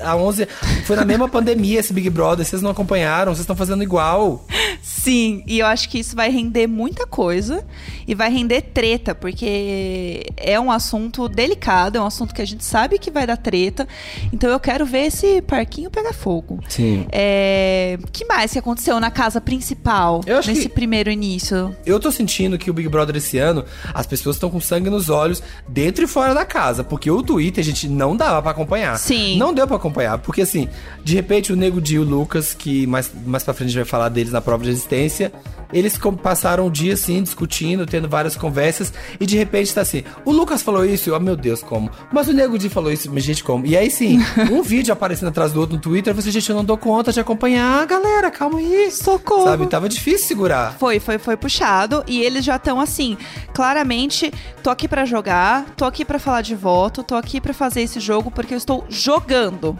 A, 0.00 0.10
a 0.12 0.16
11 0.16 0.48
foi 0.86 0.96
na 0.96 1.04
mesma 1.04 1.28
pandemia 1.30 1.80
esse 1.80 1.92
Big 1.92 2.08
Brother. 2.08 2.44
Vocês 2.46 2.62
não 2.62 2.70
acompanharam, 2.70 3.32
vocês 3.32 3.40
estão 3.42 3.54
fazendo 3.54 3.82
igual. 3.82 4.44
Sim, 4.82 5.42
e 5.46 5.58
eu 5.58 5.66
acho 5.66 5.88
que 5.88 5.98
isso 5.98 6.16
vai 6.16 6.30
render 6.30 6.66
muita 6.66 7.06
coisa 7.06 7.64
e 8.08 8.14
vai 8.14 8.30
render 8.32 8.62
treta, 8.62 9.14
porque 9.14 10.24
é 10.36 10.58
um 10.58 10.70
assunto 10.70 11.28
delicado, 11.28 11.98
é 11.98 12.00
um 12.00 12.06
assunto 12.06 12.34
que 12.34 12.40
a 12.42 12.46
gente 12.46 12.64
sabe 12.64 12.98
que 12.98 13.10
vai 13.10 13.26
dar 13.26 13.36
treta. 13.36 13.86
Então 14.32 14.48
eu 14.50 14.58
quero 14.58 14.86
ver 14.86 15.06
esse 15.06 15.42
parquinho 15.42 15.90
pegar 15.90 16.12
fogo. 16.12 16.58
Sim. 16.68 17.06
É, 17.12 17.98
que 18.12 18.24
mais 18.24 18.52
que 18.52 18.58
aconteceu 18.58 18.98
na 18.98 19.10
casa 19.10 19.40
principal 19.40 20.20
nesse 20.26 20.62
que- 20.62 20.68
primeiro 20.68 21.10
início? 21.10 21.76
Eu 21.84 22.00
tô 22.00 22.10
sentindo 22.10 22.56
que 22.58 22.70
o 22.70 22.74
Big 22.74 22.88
Brother 22.88 23.16
esse 23.16 23.38
ano, 23.42 23.64
as 23.92 24.06
pessoas 24.06 24.36
estão 24.36 24.48
com 24.48 24.60
sangue 24.60 24.88
nos 24.88 25.10
olhos, 25.10 25.42
dentro 25.68 26.04
e 26.04 26.06
fora 26.06 26.34
da 26.34 26.44
casa. 26.44 26.82
Porque 26.82 27.10
o 27.10 27.22
Twitter, 27.22 27.62
gente, 27.62 27.88
não 27.88 28.16
dava 28.16 28.40
pra 28.40 28.52
acompanhar. 28.52 28.98
Sim. 28.98 29.36
Não 29.36 29.52
deu 29.52 29.66
pra 29.66 29.76
acompanhar. 29.76 30.18
Porque 30.18 30.42
assim, 30.42 30.68
de 31.04 31.14
repente 31.14 31.52
o 31.52 31.56
Nego 31.56 31.80
Di 31.80 31.96
e 31.96 31.98
o 31.98 32.04
Lucas, 32.04 32.54
que 32.54 32.86
mais, 32.86 33.10
mais 33.26 33.42
pra 33.42 33.52
frente 33.52 33.68
a 33.68 33.70
gente 33.72 33.78
vai 33.82 33.84
falar 33.84 34.08
deles 34.08 34.32
na 34.32 34.40
prova 34.40 34.62
de 34.64 34.70
resistência, 34.70 35.32
eles 35.72 35.98
passaram 36.22 36.66
o 36.66 36.70
dia 36.70 36.94
assim, 36.94 37.22
discutindo, 37.22 37.86
tendo 37.86 38.08
várias 38.08 38.36
conversas, 38.36 38.92
e 39.18 39.26
de 39.26 39.36
repente 39.36 39.74
tá 39.74 39.80
assim, 39.80 40.04
o 40.24 40.32
Lucas 40.32 40.62
falou 40.62 40.84
isso, 40.84 41.14
oh 41.14 41.20
meu 41.20 41.36
Deus, 41.36 41.62
como? 41.62 41.90
Mas 42.12 42.28
o 42.28 42.32
Nego 42.32 42.58
Di 42.58 42.68
falou 42.68 42.92
isso, 42.92 43.10
mas 43.12 43.24
gente, 43.24 43.42
como? 43.42 43.66
E 43.66 43.76
aí 43.76 43.90
sim, 43.90 44.18
um 44.50 44.62
vídeo 44.62 44.92
aparecendo 44.92 45.28
atrás 45.28 45.52
do 45.52 45.60
outro 45.60 45.76
no 45.76 45.82
Twitter, 45.82 46.14
você, 46.14 46.30
gente, 46.30 46.48
eu 46.48 46.56
não 46.56 46.64
dou 46.64 46.76
conta 46.76 47.12
de 47.12 47.20
acompanhar, 47.20 47.86
galera, 47.86 48.30
calma 48.30 48.58
aí. 48.58 48.90
Socorro. 48.90 49.44
Sabe, 49.44 49.66
tava 49.66 49.88
difícil 49.88 50.26
segurar. 50.26 50.76
Foi, 50.78 51.00
foi, 51.00 51.18
foi 51.18 51.36
puxado 51.36 52.04
e 52.06 52.22
eles 52.22 52.44
já 52.44 52.56
estão 52.56 52.80
assim, 52.80 53.16
claramente, 53.54 54.32
tô 54.62 54.70
aqui 54.70 54.86
pra 54.86 55.04
jogar, 55.04 55.66
tô 55.76 55.84
aqui 55.84 56.04
pra 56.04 56.18
falar 56.18 56.42
de 56.42 56.54
voto, 56.54 57.02
tô 57.02 57.14
aqui 57.14 57.40
pra 57.40 57.54
fazer 57.54 57.82
esse 57.82 58.00
jogo 58.00 58.30
porque 58.30 58.54
eu 58.54 58.58
estou 58.58 58.84
jogando. 58.88 59.78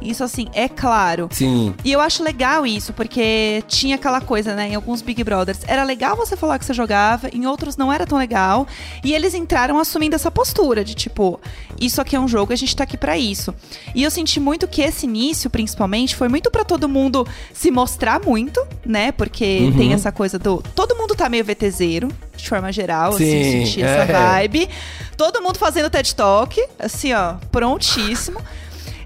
Isso 0.00 0.22
assim, 0.24 0.48
é 0.52 0.68
claro. 0.68 1.28
Sim. 1.32 1.74
E 1.84 1.92
eu 1.92 2.00
acho 2.00 2.22
legal 2.22 2.66
isso, 2.66 2.92
porque 2.92 3.62
tinha 3.68 3.96
aquela 3.96 4.20
coisa, 4.20 4.54
né? 4.54 4.68
Em 4.70 4.74
alguns 4.74 5.00
Big 5.02 5.22
Brothers, 5.24 5.60
era 5.66 5.82
legal 5.84 6.16
você 6.16 6.36
falar 6.36 6.58
que 6.58 6.64
você 6.64 6.74
jogava, 6.74 7.28
em 7.32 7.46
outros 7.46 7.76
não 7.76 7.92
era 7.92 8.06
tão 8.06 8.18
legal. 8.18 8.66
E 9.02 9.14
eles 9.14 9.34
entraram 9.34 9.78
assumindo 9.78 10.14
essa 10.16 10.30
postura 10.30 10.84
de 10.84 10.94
tipo, 10.94 11.40
isso 11.80 12.00
aqui 12.00 12.16
é 12.16 12.20
um 12.20 12.28
jogo, 12.28 12.52
a 12.52 12.56
gente 12.56 12.74
tá 12.76 12.84
aqui 12.84 12.96
pra 12.96 13.16
isso. 13.16 13.54
E 13.94 14.02
eu 14.02 14.10
senti 14.10 14.38
muito 14.40 14.66
que 14.68 14.82
esse 14.82 15.06
início, 15.06 15.48
principalmente, 15.48 16.14
foi 16.16 16.28
muito 16.28 16.50
pra 16.50 16.64
todo 16.64 16.88
mundo 16.88 17.26
se 17.52 17.70
mostrar 17.70 18.20
muito, 18.24 18.64
né? 18.84 19.12
Porque 19.12 19.60
Uhum. 19.62 19.76
tem 19.76 19.92
essa 19.92 20.10
coisa 20.12 20.38
do. 20.38 20.62
Todo 20.74 20.96
mundo 20.96 21.14
tá 21.14 21.28
meio 21.28 21.44
VTZero, 21.44 22.08
de 22.36 22.48
forma 22.48 22.70
geral, 22.72 23.14
assim, 23.14 23.24
Sim, 23.24 23.36
eu 23.60 23.66
senti 23.66 23.82
essa 23.82 24.12
é. 24.12 24.38
vibe. 24.40 24.68
Todo 25.16 25.40
mundo 25.42 25.58
fazendo 25.58 25.88
TED 25.88 26.14
Talk, 26.14 26.62
assim, 26.78 27.12
ó, 27.12 27.34
prontíssimo. 27.50 28.40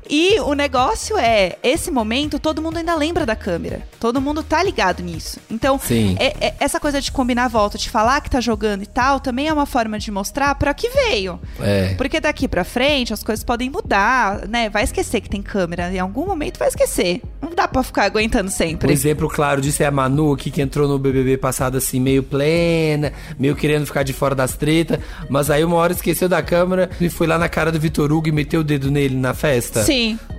E 0.09 0.41
o 0.41 0.55
negócio 0.55 1.17
é, 1.19 1.57
esse 1.62 1.91
momento, 1.91 2.38
todo 2.38 2.62
mundo 2.62 2.79
ainda 2.79 2.95
lembra 2.95 3.27
da 3.27 3.37
câmera. 3.37 3.83
Todo 4.00 4.21
mundo 4.21 4.43
tá 4.43 4.62
ligado 4.62 5.03
nisso. 5.03 5.38
Então, 5.50 5.79
é- 6.19 6.35
é- 6.49 6.55
essa 6.61 6.81
coisa 6.81 7.00
de 7.00 7.12
combinar 7.12 7.45
a 7.45 7.49
volta, 7.49 7.77
de 7.77 7.91
falar 7.91 8.21
que 8.21 8.31
tá 8.31 8.41
jogando 8.41 8.83
e 8.83 8.87
tal, 8.87 9.21
também 9.21 9.49
é 9.49 9.53
uma 9.53 9.67
forma 9.67 9.99
de 9.99 10.11
mostrar 10.11 10.55
pra 10.55 10.73
que 10.73 10.88
veio. 10.88 11.38
É. 11.61 11.95
Porque 11.95 12.21
daqui 12.21 12.49
pra 12.49 12.65
frente 12.65 13.12
as 13.12 13.23
coisas 13.23 13.45
podem 13.45 13.69
mudar, 13.69 14.47
né? 14.49 14.71
Vai 14.71 14.85
esquecer 14.85 15.21
que 15.21 15.29
tem 15.29 15.43
câmera. 15.43 15.93
Em 15.93 15.99
algum 15.99 16.27
momento 16.27 16.59
vai 16.59 16.69
esquecer. 16.69 17.21
Não 17.43 17.55
dá 17.55 17.69
pra 17.69 17.83
ficar 17.83 18.05
aguentando 18.05 18.49
Um 18.49 18.53
sempre. 18.53 18.93
exemplo 18.93 19.29
claro 19.29 19.61
disso 19.61 19.83
é 19.83 19.87
a 19.87 19.91
Manu, 19.91 20.33
aqui, 20.33 20.50
que 20.50 20.62
entrou 20.62 20.88
no 20.88 20.99
BBB 20.99 21.37
passado 21.37 21.77
assim, 21.77 22.00
meio 22.00 22.23
plena, 22.23 23.12
meio 23.38 23.55
querendo 23.55 23.85
ficar 23.87 24.03
de 24.03 24.12
fora 24.12 24.35
das 24.35 24.57
tretas, 24.57 24.99
mas 25.29 25.50
aí 25.50 25.65
uma 25.65 25.77
hora 25.77 25.93
esqueceu 25.93 26.29
da 26.29 26.43
câmera 26.43 26.88
e 27.00 27.09
foi 27.11 27.27
lá 27.27 27.37
na 27.38 27.49
cara 27.49 27.71
do 27.73 27.79
Vitor 27.79 28.11
Hugo 28.12 28.29
e 28.29 28.33
meteu 28.33 28.61
o 28.61 28.65
dedo 28.65 28.91
nele 28.91 29.17
na 29.17 29.35
festa. 29.35 29.83
Sim. 29.83 29.98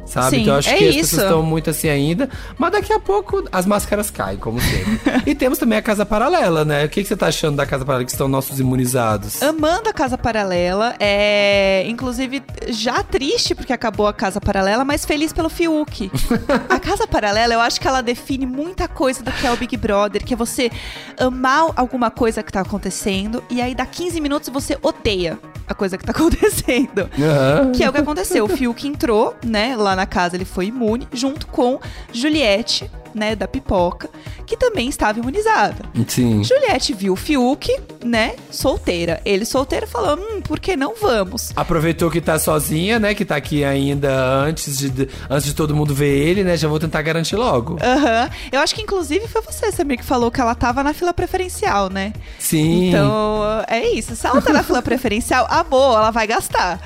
Sabe? 0.09 0.37
Sim, 0.37 0.41
então 0.41 0.53
eu 0.55 0.59
acho 0.59 0.69
é 0.69 0.77
que 0.77 0.87
as 0.87 0.95
isso. 0.95 1.01
pessoas 1.01 1.23
estão 1.23 1.43
muito 1.43 1.69
assim 1.69 1.87
ainda. 1.87 2.27
Mas 2.57 2.71
daqui 2.71 2.91
a 2.91 2.99
pouco 2.99 3.43
as 3.51 3.65
máscaras 3.65 4.09
caem, 4.09 4.37
como 4.37 4.59
sempre. 4.59 4.99
e 5.29 5.35
temos 5.35 5.59
também 5.59 5.77
a 5.77 5.81
Casa 5.81 6.03
Paralela, 6.03 6.65
né? 6.65 6.85
O 6.85 6.89
que, 6.89 7.03
que 7.03 7.07
você 7.07 7.15
tá 7.15 7.27
achando 7.27 7.57
da 7.57 7.65
Casa 7.65 7.85
Paralela 7.85 8.05
que 8.05 8.11
estão 8.11 8.27
nossos 8.27 8.59
imunizados? 8.59 9.41
Amando 9.41 9.87
a 9.87 9.93
Casa 9.93 10.17
Paralela. 10.17 10.95
É, 10.99 11.85
inclusive, 11.87 12.41
já 12.69 13.03
triste 13.03 13.53
porque 13.53 13.71
acabou 13.71 14.07
a 14.07 14.13
Casa 14.13 14.41
Paralela, 14.41 14.83
mas 14.83 15.05
feliz 15.05 15.31
pelo 15.31 15.47
Fiuk. 15.47 16.11
a 16.67 16.79
Casa 16.79 17.05
Paralela, 17.05 17.53
eu 17.53 17.61
acho 17.61 17.79
que 17.79 17.87
ela 17.87 18.01
define 18.01 18.47
muita 18.47 18.87
coisa 18.87 19.21
do 19.21 19.31
que 19.31 19.45
é 19.45 19.51
o 19.51 19.57
Big 19.57 19.77
Brother, 19.77 20.25
que 20.25 20.33
é 20.33 20.37
você 20.37 20.71
amar 21.19 21.71
alguma 21.75 22.09
coisa 22.09 22.41
que 22.41 22.51
tá 22.51 22.61
acontecendo 22.61 23.43
e 23.49 23.61
aí 23.61 23.75
dá 23.75 23.85
15 23.85 24.19
minutos 24.21 24.49
você 24.49 24.77
odeia 24.81 25.37
a 25.69 25.73
coisa 25.75 25.97
que 25.97 26.03
tá 26.03 26.11
acontecendo. 26.17 27.09
Aham. 27.17 27.71
Que 27.71 27.83
é 27.83 27.89
o 27.89 27.93
que 27.93 27.99
aconteceu. 27.99 28.43
O 28.45 28.49
Fiuk 28.49 28.87
entrou, 28.87 29.35
né? 29.45 29.75
Lá 29.77 29.95
na 29.95 30.07
casa 30.07 30.35
ele 30.35 30.45
foi 30.45 30.65
imune, 30.65 31.07
junto 31.13 31.45
com 31.47 31.79
Juliette, 32.11 32.89
né? 33.13 33.35
Da 33.35 33.47
pipoca, 33.47 34.09
que 34.45 34.57
também 34.57 34.89
estava 34.89 35.19
imunizada. 35.19 35.83
Sim. 36.07 36.43
Juliette 36.43 36.93
viu 36.93 37.13
o 37.13 37.15
Fiuk, 37.15 37.69
né? 38.03 38.35
Solteira. 38.51 39.21
Ele 39.25 39.45
solteiro 39.45 39.87
falou: 39.87 40.17
hum, 40.17 40.41
por 40.41 40.59
que 40.59 40.75
não 40.75 40.95
vamos? 40.95 41.51
Aproveitou 41.55 42.09
que 42.09 42.21
tá 42.21 42.37
sozinha, 42.39 42.99
né? 42.99 43.13
Que 43.13 43.25
tá 43.25 43.35
aqui 43.35 43.63
ainda 43.63 44.11
antes 44.13 44.77
de, 44.77 45.09
antes 45.29 45.45
de 45.45 45.53
todo 45.53 45.75
mundo 45.75 45.93
ver 45.93 46.15
ele, 46.15 46.43
né? 46.43 46.57
Já 46.57 46.67
vou 46.67 46.79
tentar 46.79 47.01
garantir 47.01 47.35
logo. 47.35 47.77
Aham. 47.81 48.29
Eu 48.51 48.59
acho 48.59 48.75
que 48.75 48.81
inclusive 48.81 49.27
foi 49.27 49.41
você, 49.41 49.71
Samir, 49.71 49.97
que 49.97 50.05
falou 50.05 50.31
que 50.31 50.41
ela 50.41 50.55
tava 50.55 50.83
na 50.83 50.93
fila 50.93 51.13
preferencial, 51.13 51.89
né? 51.89 52.13
Sim. 52.37 52.89
Então, 52.89 53.63
é 53.67 53.87
isso. 53.89 54.15
Se 54.15 54.25
ela 54.25 54.41
tá 54.41 54.53
na 54.53 54.63
fila 54.63 54.81
preferencial, 54.81 55.47
amor, 55.49 55.97
ela 55.97 56.11
vai 56.11 56.27
gastar. 56.27 56.79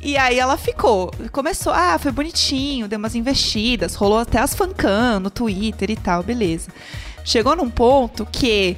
E 0.00 0.16
aí 0.16 0.38
ela 0.38 0.56
ficou. 0.56 1.10
Começou, 1.32 1.72
ah, 1.72 1.98
foi 1.98 2.12
bonitinho, 2.12 2.88
deu 2.88 2.98
umas 2.98 3.14
investidas, 3.14 3.94
rolou 3.94 4.18
até 4.18 4.38
as 4.38 4.54
fancam 4.54 5.20
no 5.20 5.30
Twitter 5.30 5.90
e 5.90 5.96
tal, 5.96 6.22
beleza. 6.22 6.70
Chegou 7.24 7.56
num 7.56 7.68
ponto 7.68 8.26
que 8.26 8.76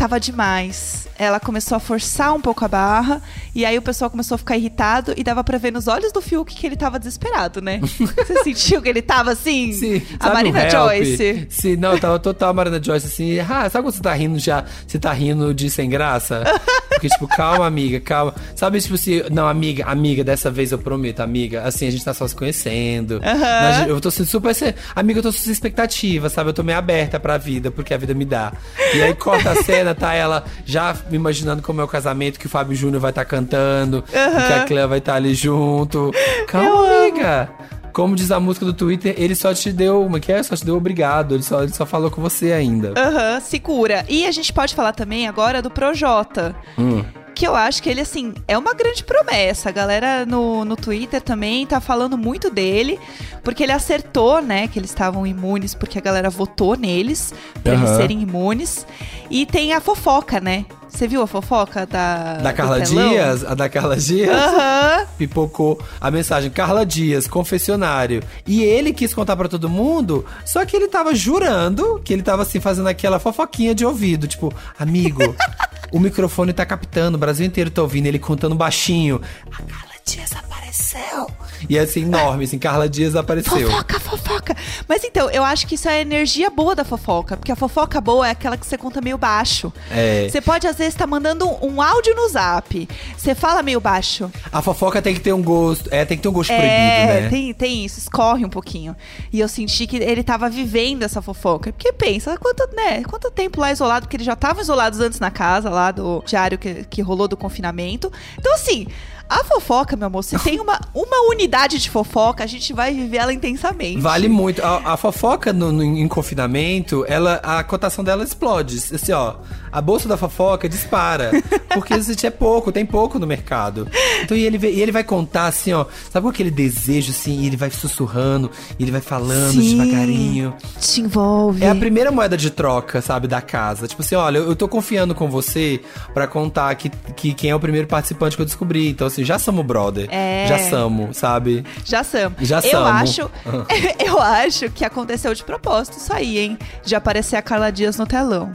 tava 0.00 0.18
demais. 0.18 1.08
Ela 1.18 1.38
começou 1.38 1.76
a 1.76 1.80
forçar 1.80 2.32
um 2.34 2.40
pouco 2.40 2.64
a 2.64 2.68
barra, 2.68 3.22
e 3.54 3.66
aí 3.66 3.76
o 3.76 3.82
pessoal 3.82 4.10
começou 4.10 4.34
a 4.34 4.38
ficar 4.38 4.56
irritado, 4.56 5.12
e 5.14 5.22
dava 5.22 5.44
pra 5.44 5.58
ver 5.58 5.70
nos 5.70 5.88
olhos 5.88 6.10
do 6.10 6.22
Fiuk 6.22 6.54
que 6.54 6.66
ele 6.66 6.76
tava 6.76 6.98
desesperado, 6.98 7.60
né? 7.60 7.80
Você 7.84 8.42
sentiu 8.42 8.80
que 8.80 8.88
ele 8.88 9.02
tava 9.02 9.32
assim? 9.32 9.72
Sim, 9.74 10.02
a 10.18 10.30
Marina? 10.30 10.70
Joyce. 10.70 11.46
Sim, 11.50 11.76
não, 11.76 11.98
tava 11.98 12.18
total 12.18 12.50
a 12.50 12.54
Marina 12.54 12.82
Joyce 12.82 13.06
assim. 13.06 13.38
Ah, 13.40 13.68
sabe 13.68 13.84
quando 13.84 13.94
você 13.94 14.00
tá 14.00 14.14
rindo 14.14 14.38
já? 14.38 14.64
Você 14.86 14.98
tá 14.98 15.12
rindo 15.12 15.52
de 15.52 15.68
sem 15.68 15.90
graça? 15.90 16.44
Porque, 16.90 17.08
tipo, 17.08 17.26
calma, 17.28 17.66
amiga, 17.66 18.00
calma. 18.00 18.34
Sabe, 18.54 18.80
tipo 18.80 18.94
assim, 18.96 19.22
não, 19.30 19.48
amiga, 19.48 19.84
amiga, 19.86 20.22
dessa 20.22 20.50
vez 20.50 20.72
eu 20.72 20.78
prometo, 20.78 21.20
amiga, 21.20 21.62
assim, 21.62 21.86
a 21.86 21.90
gente 21.90 22.04
tá 22.04 22.12
só 22.12 22.26
se 22.26 22.34
conhecendo. 22.34 23.20
Aham. 23.24 23.86
Eu 23.86 24.00
tô 24.00 24.10
sendo 24.10 24.26
super. 24.26 24.54
Amiga, 24.94 25.20
eu 25.20 25.22
tô 25.22 25.32
sem 25.32 25.52
expectativa, 25.52 26.28
sabe? 26.28 26.50
Eu 26.50 26.54
tô 26.54 26.62
meio 26.62 26.76
aberta 26.76 27.18
pra 27.20 27.38
vida, 27.38 27.70
porque 27.70 27.94
a 27.94 27.96
vida 27.96 28.12
me 28.12 28.24
dá. 28.24 28.52
E 28.94 29.02
aí 29.02 29.14
corta 29.14 29.50
a 29.50 29.62
cena, 29.62 29.94
tá 29.94 30.12
ela 30.12 30.44
já 30.64 30.94
me 31.08 31.16
imaginando 31.16 31.62
como 31.62 31.80
é 31.80 31.84
o 31.84 31.88
casamento, 31.88 32.38
que 32.38 32.46
o 32.46 32.50
Fábio 32.50 32.76
Júnior 32.76 33.00
vai 33.00 33.10
estar 33.10 33.24
cantando, 33.24 34.02
que 34.02 34.16
a 34.52 34.64
Clea 34.66 34.86
vai 34.86 34.98
estar 34.98 35.14
ali 35.14 35.34
junto. 35.34 36.10
Calma, 36.48 36.86
amiga. 36.86 37.48
Como 37.92 38.14
diz 38.16 38.30
a 38.30 38.38
música 38.40 38.64
do 38.64 38.72
Twitter, 38.72 39.14
ele 39.16 39.34
só 39.34 39.52
te 39.54 39.72
deu. 39.72 40.02
Como 40.02 40.16
é 40.16 40.20
que 40.20 40.32
é? 40.32 40.42
Só 40.42 40.56
te 40.56 40.64
deu 40.64 40.76
obrigado. 40.76 41.34
Ele 41.34 41.42
só, 41.42 41.62
ele 41.62 41.72
só 41.72 41.84
falou 41.86 42.10
com 42.10 42.20
você 42.22 42.52
ainda. 42.52 42.94
Aham, 42.96 43.40
segura. 43.40 44.04
E 44.08 44.26
a 44.26 44.30
gente 44.30 44.52
pode 44.52 44.74
falar 44.74 44.92
também 44.92 45.26
agora 45.26 45.60
do 45.60 45.70
Projota. 45.70 46.54
Hum. 46.78 47.04
Que 47.34 47.46
eu 47.46 47.54
acho 47.54 47.82
que 47.82 47.88
ele, 47.88 48.00
assim, 48.02 48.34
é 48.46 48.58
uma 48.58 48.74
grande 48.74 49.02
promessa. 49.02 49.68
A 49.70 49.72
galera 49.72 50.26
no, 50.26 50.64
no 50.64 50.76
Twitter 50.76 51.22
também 51.22 51.66
tá 51.66 51.80
falando 51.80 52.18
muito 52.18 52.50
dele, 52.50 52.98
porque 53.42 53.62
ele 53.62 53.72
acertou, 53.72 54.42
né, 54.42 54.68
que 54.68 54.78
eles 54.78 54.90
estavam 54.90 55.26
imunes, 55.26 55.74
porque 55.74 55.98
a 55.98 56.02
galera 56.02 56.28
votou 56.28 56.76
neles, 56.76 57.32
pra 57.62 57.72
eles 57.72 57.88
Aham. 57.88 57.96
serem 57.96 58.20
imunes. 58.20 58.86
E 59.30 59.46
tem 59.46 59.72
a 59.72 59.80
fofoca, 59.80 60.38
né? 60.38 60.66
Você 60.90 61.06
viu 61.06 61.22
a 61.22 61.26
fofoca 61.26 61.86
da. 61.86 62.34
Da 62.34 62.52
Carla? 62.52 62.80
Dias, 62.80 63.44
a 63.44 63.54
da 63.54 63.68
Carla 63.68 63.96
Dias. 63.96 64.30
Aham. 64.30 65.06
Pipocou 65.16 65.80
a 66.00 66.10
mensagem 66.10 66.50
Carla 66.50 66.84
Dias, 66.84 67.26
confessionário. 67.26 68.22
E 68.46 68.62
ele 68.62 68.92
quis 68.92 69.14
contar 69.14 69.36
pra 69.36 69.48
todo 69.48 69.68
mundo, 69.68 70.24
só 70.44 70.64
que 70.64 70.76
ele 70.76 70.88
tava 70.88 71.14
jurando 71.14 72.00
que 72.04 72.12
ele 72.12 72.22
tava 72.22 72.42
assim 72.42 72.60
fazendo 72.60 72.88
aquela 72.88 73.18
fofoquinha 73.18 73.74
de 73.74 73.84
ouvido, 73.84 74.26
tipo, 74.26 74.52
amigo, 74.78 75.34
o 75.92 75.98
microfone 75.98 76.52
tá 76.52 76.66
captando, 76.66 77.16
o 77.16 77.20
Brasil 77.20 77.46
inteiro 77.46 77.70
tá 77.70 77.82
ouvindo 77.82 78.06
ele 78.06 78.18
contando 78.18 78.54
baixinho. 78.54 79.20
A 79.52 79.62
Carla 79.62 79.89
Dias 80.04 80.32
apareceu. 80.32 81.30
E 81.68 81.78
assim, 81.78 82.02
enorme, 82.02 82.44
assim, 82.44 82.58
Carla 82.58 82.88
Dias 82.88 83.14
apareceu. 83.14 83.70
Fofoca, 83.70 84.00
fofoca. 84.00 84.56
Mas 84.88 85.04
então, 85.04 85.30
eu 85.30 85.44
acho 85.44 85.66
que 85.66 85.74
isso 85.74 85.88
é 85.88 85.98
a 85.98 86.00
energia 86.00 86.50
boa 86.50 86.74
da 86.74 86.84
fofoca. 86.84 87.36
Porque 87.36 87.52
a 87.52 87.56
fofoca 87.56 88.00
boa 88.00 88.26
é 88.26 88.30
aquela 88.30 88.56
que 88.56 88.66
você 88.66 88.76
conta 88.76 89.00
meio 89.00 89.18
baixo. 89.18 89.72
É. 89.90 90.28
Você 90.28 90.40
pode, 90.40 90.66
às 90.66 90.76
vezes, 90.76 90.94
estar 90.94 91.06
mandando 91.06 91.46
um 91.64 91.80
áudio 91.80 92.14
no 92.14 92.28
zap. 92.28 92.88
Você 93.16 93.34
fala 93.34 93.62
meio 93.62 93.80
baixo. 93.80 94.30
A 94.52 94.62
fofoca 94.62 95.00
tem 95.00 95.14
que 95.14 95.20
ter 95.20 95.32
um 95.32 95.42
gosto, 95.42 95.88
é, 95.92 96.04
tem 96.04 96.16
que 96.16 96.22
ter 96.22 96.28
um 96.28 96.32
gosto 96.32 96.52
é, 96.52 96.56
proibido, 96.56 97.22
né? 97.22 97.28
tem, 97.28 97.54
tem 97.54 97.84
isso, 97.84 97.98
escorre 97.98 98.44
um 98.44 98.50
pouquinho. 98.50 98.96
E 99.32 99.40
eu 99.40 99.48
senti 99.48 99.86
que 99.86 99.96
ele 99.96 100.22
tava 100.22 100.48
vivendo 100.48 101.02
essa 101.02 101.22
fofoca. 101.22 101.72
Porque 101.72 101.92
pensa, 101.92 102.36
quanto, 102.38 102.68
né, 102.74 103.02
quanto 103.04 103.30
tempo 103.30 103.60
lá 103.60 103.70
isolado, 103.70 104.06
porque 104.06 104.16
eles 104.16 104.26
já 104.26 104.34
estavam 104.34 104.62
isolados 104.62 105.00
antes 105.00 105.20
na 105.20 105.30
casa, 105.30 105.70
lá 105.70 105.90
do 105.90 106.22
diário 106.26 106.58
que, 106.58 106.84
que 106.84 107.02
rolou 107.02 107.28
do 107.28 107.36
confinamento. 107.36 108.10
Então, 108.38 108.54
assim, 108.54 108.86
a 109.30 109.44
fofoca, 109.44 109.96
meu 109.96 110.08
amor, 110.08 110.24
se 110.24 110.38
tem 110.40 110.58
uma, 110.60 110.80
uma 110.94 111.28
unidade 111.30 111.78
de 111.78 111.88
fofoca, 111.88 112.42
a 112.42 112.46
gente 112.46 112.72
vai 112.72 112.92
viver 112.92 113.18
ela 113.18 113.32
intensamente. 113.32 114.00
Vale 114.00 114.28
muito. 114.28 114.60
A, 114.64 114.94
a 114.94 114.96
fofoca 114.96 115.52
no, 115.52 115.70
no- 115.70 115.82
em 115.84 116.08
confinamento, 116.08 117.04
ela, 117.06 117.34
a 117.42 117.62
cotação 117.62 118.02
dela 118.02 118.24
explode. 118.24 118.76
Assim, 118.92 119.12
ó, 119.12 119.36
a 119.70 119.80
bolsa 119.80 120.08
da 120.08 120.16
fofoca 120.16 120.68
dispara. 120.68 121.30
Porque 121.72 121.94
isso 121.94 122.26
é 122.26 122.30
pouco, 122.30 122.72
tem 122.72 122.84
pouco 122.84 123.18
no 123.18 123.26
mercado. 123.26 123.86
Então, 124.22 124.36
e 124.36 124.44
ele, 124.44 124.58
e 124.68 124.80
ele 124.80 124.90
vai 124.90 125.04
contar 125.04 125.46
assim, 125.46 125.72
ó, 125.72 125.84
sabe 126.10 126.24
com 126.24 126.30
aquele 126.30 126.50
desejo, 126.50 127.12
assim, 127.12 127.40
e 127.42 127.46
ele 127.46 127.56
vai 127.56 127.70
sussurrando, 127.70 128.50
e 128.78 128.82
ele 128.82 128.90
vai 128.90 129.00
falando 129.00 129.52
Sim. 129.52 129.76
devagarinho. 129.78 130.54
Te 130.80 131.00
envolve. 131.00 131.62
É 131.64 131.70
a 131.70 131.74
primeira 131.74 132.10
moeda 132.10 132.36
de 132.36 132.50
troca, 132.50 133.00
sabe, 133.00 133.28
da 133.28 133.40
casa. 133.40 133.86
Tipo 133.86 134.02
assim, 134.02 134.16
olha, 134.16 134.38
eu, 134.38 134.48
eu 134.48 134.56
tô 134.56 134.66
confiando 134.68 135.14
com 135.14 135.30
você 135.30 135.80
pra 136.12 136.26
contar 136.26 136.74
que, 136.74 136.90
que 137.14 137.32
quem 137.32 137.50
é 137.50 137.54
o 137.54 137.60
primeiro 137.60 137.86
participante 137.86 138.34
que 138.34 138.42
eu 138.42 138.46
descobri. 138.46 138.88
Então, 138.88 139.06
assim, 139.06 139.19
já 139.24 139.38
somos 139.38 139.64
brother. 139.64 140.08
É. 140.10 140.46
Já 140.48 140.58
somos, 140.70 141.16
sabe? 141.16 141.64
Já 141.84 142.02
samos. 142.04 142.46
Já 142.46 142.56
eu 142.58 142.70
samo. 142.70 142.86
acho, 142.86 143.30
eu 144.04 144.20
acho 144.20 144.70
que 144.70 144.84
aconteceu 144.84 145.34
de 145.34 145.44
propósito 145.44 145.98
isso 145.98 146.12
aí, 146.12 146.38
hein? 146.38 146.58
De 146.84 146.94
aparecer 146.94 147.36
a 147.36 147.42
Carla 147.42 147.70
Dias 147.70 147.96
no 147.96 148.06
telão. 148.06 148.50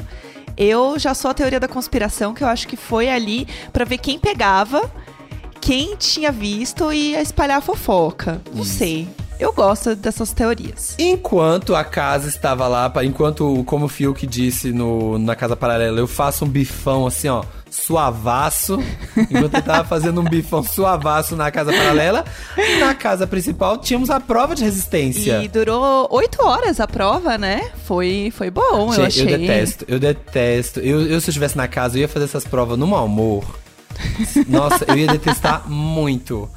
Eu 0.58 0.98
já 0.98 1.14
sou 1.14 1.32
a 1.32 1.34
teoria 1.34 1.60
da 1.60 1.68
conspiração, 1.68 2.34
que 2.34 2.44
eu 2.44 2.48
acho 2.48 2.68
que 2.68 2.78
foi 2.78 3.10
ali 3.10 3.48
pra 3.74 3.84
ver 3.84 3.98
quem 3.98 4.18
pegava, 4.18 4.90
quem 5.60 5.96
tinha 5.98 6.32
visto 6.32 6.94
e 6.94 7.12
ia 7.12 7.22
espalhar 7.22 7.58
a 7.58 7.62
fofoca. 7.62 8.42
Não 8.54 8.64
sei. 8.64 9.08
Eu 9.40 9.52
gosto 9.52 9.96
dessas 9.96 10.32
teorias. 10.32 10.96
Enquanto 10.98 11.76
a 11.76 11.84
casa 11.84 12.28
estava 12.28 12.68
lá, 12.68 12.92
enquanto, 13.04 13.64
como 13.66 13.86
o 13.86 13.90
Fiuk 13.90 14.26
disse 14.26 14.72
no, 14.72 15.18
na 15.20 15.36
Casa 15.36 15.56
Paralela, 15.56 16.00
eu 16.00 16.08
faço 16.08 16.46
um 16.46 16.48
bifão 16.48 17.06
assim, 17.06 17.28
ó, 17.28 17.44
suavaço. 17.70 18.80
enquanto 19.18 19.54
ele 19.54 19.62
tava 19.62 19.84
fazendo 19.88 20.22
um 20.22 20.24
bifão 20.24 20.64
suavaço 20.64 21.36
na 21.36 21.52
Casa 21.52 21.72
Paralela, 21.72 22.24
na 22.80 22.96
casa 22.96 23.28
principal 23.28 23.78
tínhamos 23.78 24.10
a 24.10 24.20
prova 24.20 24.56
de 24.56 24.64
resistência. 24.64 25.44
E 25.44 25.48
durou 25.48 26.08
oito 26.12 26.42
horas 26.44 26.80
a 26.80 26.88
prova, 26.88 27.38
né? 27.38 27.72
Foi, 27.86 28.32
foi 28.36 28.50
bom, 28.50 28.94
eu 28.94 28.94
Gente, 28.94 29.08
achei. 29.08 29.34
eu 29.34 29.38
detesto, 29.40 29.86
eu 29.88 30.00
detesto. 30.00 30.80
Eu, 30.80 31.02
eu, 31.02 31.20
se 31.20 31.28
eu 31.28 31.32
estivesse 31.32 31.58
na 31.58 31.68
casa, 31.68 31.98
eu 31.98 32.02
ia 32.02 32.08
fazer 32.08 32.26
essas 32.26 32.46
provas 32.46 32.78
no 32.78 32.88
mau 32.88 33.06
humor. 33.06 33.65
Nossa, 34.48 34.86
eu 34.88 34.98
ia 34.98 35.08
detestar 35.08 35.70
muito. 35.70 36.50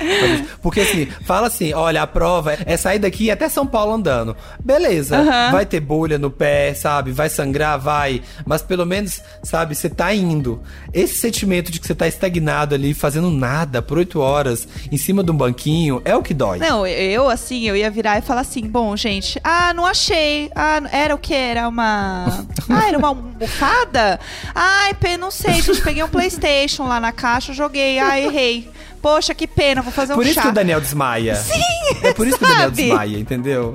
Porque 0.62 0.80
assim, 0.80 1.06
fala 1.24 1.46
assim: 1.46 1.72
olha, 1.72 2.02
a 2.02 2.06
prova 2.06 2.56
é 2.64 2.76
sair 2.76 2.98
daqui 2.98 3.30
até 3.30 3.48
São 3.48 3.66
Paulo 3.66 3.94
andando. 3.94 4.36
Beleza, 4.62 5.18
Aham. 5.18 5.52
vai 5.52 5.66
ter 5.66 5.80
bolha 5.80 6.18
no 6.18 6.30
pé, 6.30 6.74
sabe? 6.74 7.12
Vai 7.12 7.28
sangrar, 7.28 7.78
vai. 7.78 8.22
Mas 8.46 8.62
pelo 8.62 8.84
menos, 8.84 9.20
sabe, 9.42 9.74
você 9.74 9.88
tá 9.88 10.14
indo. 10.14 10.62
Esse 10.92 11.14
sentimento 11.14 11.70
de 11.70 11.80
que 11.80 11.86
você 11.86 11.94
tá 11.94 12.06
estagnado 12.06 12.74
ali, 12.74 12.94
fazendo 12.94 13.30
nada 13.30 13.80
por 13.82 13.98
oito 13.98 14.20
horas, 14.20 14.66
em 14.90 14.96
cima 14.96 15.22
de 15.22 15.30
um 15.30 15.36
banquinho, 15.36 16.00
é 16.04 16.16
o 16.16 16.22
que 16.22 16.34
dói. 16.34 16.58
Não, 16.58 16.86
eu 16.86 17.28
assim, 17.28 17.68
eu 17.68 17.76
ia 17.76 17.90
virar 17.90 18.18
e 18.18 18.22
falar 18.22 18.42
assim, 18.42 18.66
bom, 18.66 18.96
gente, 18.96 19.40
ah, 19.42 19.72
não 19.74 19.86
achei. 19.86 20.50
Ah, 20.54 20.80
era 20.92 21.14
o 21.14 21.18
que? 21.18 21.34
Era 21.34 21.68
uma. 21.68 22.46
Ah, 22.70 22.86
era 22.86 22.98
uma 22.98 23.08
almofada? 23.08 24.20
Ai, 24.54 24.92
não 25.18 25.30
sei, 25.30 25.62
gente, 25.62 25.80
peguei 25.80 26.02
um 26.02 26.08
Playstation 26.08 26.86
lá 26.86 27.00
na 27.00 27.12
caixa, 27.38 27.52
joguei, 27.52 27.98
ah, 27.98 28.20
errei. 28.20 28.68
Poxa, 29.00 29.32
que 29.32 29.46
pena, 29.46 29.80
vou 29.80 29.92
fazer 29.92 30.12
um 30.12 30.16
Por 30.16 30.26
isso 30.26 30.34
chá. 30.34 30.42
que 30.42 30.48
o 30.48 30.52
Daniel 30.52 30.80
desmaia. 30.80 31.36
Sim! 31.36 31.60
É 32.02 32.12
por 32.12 32.26
isso 32.26 32.36
que 32.36 32.44
o 32.44 32.48
Daniel 32.48 32.68
sabe? 32.68 32.82
desmaia, 32.82 33.18
entendeu? 33.18 33.72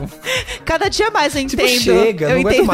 Cada 0.65 0.89
dia 0.89 1.09
mais 1.09 1.33
eu 1.33 1.41
entendo. 1.41 1.65
Tipo, 1.65 1.81
chega, 1.81 2.25
eu 2.25 2.29
não 2.31 2.39
aguento 2.41 2.55
entendo. 2.55 2.67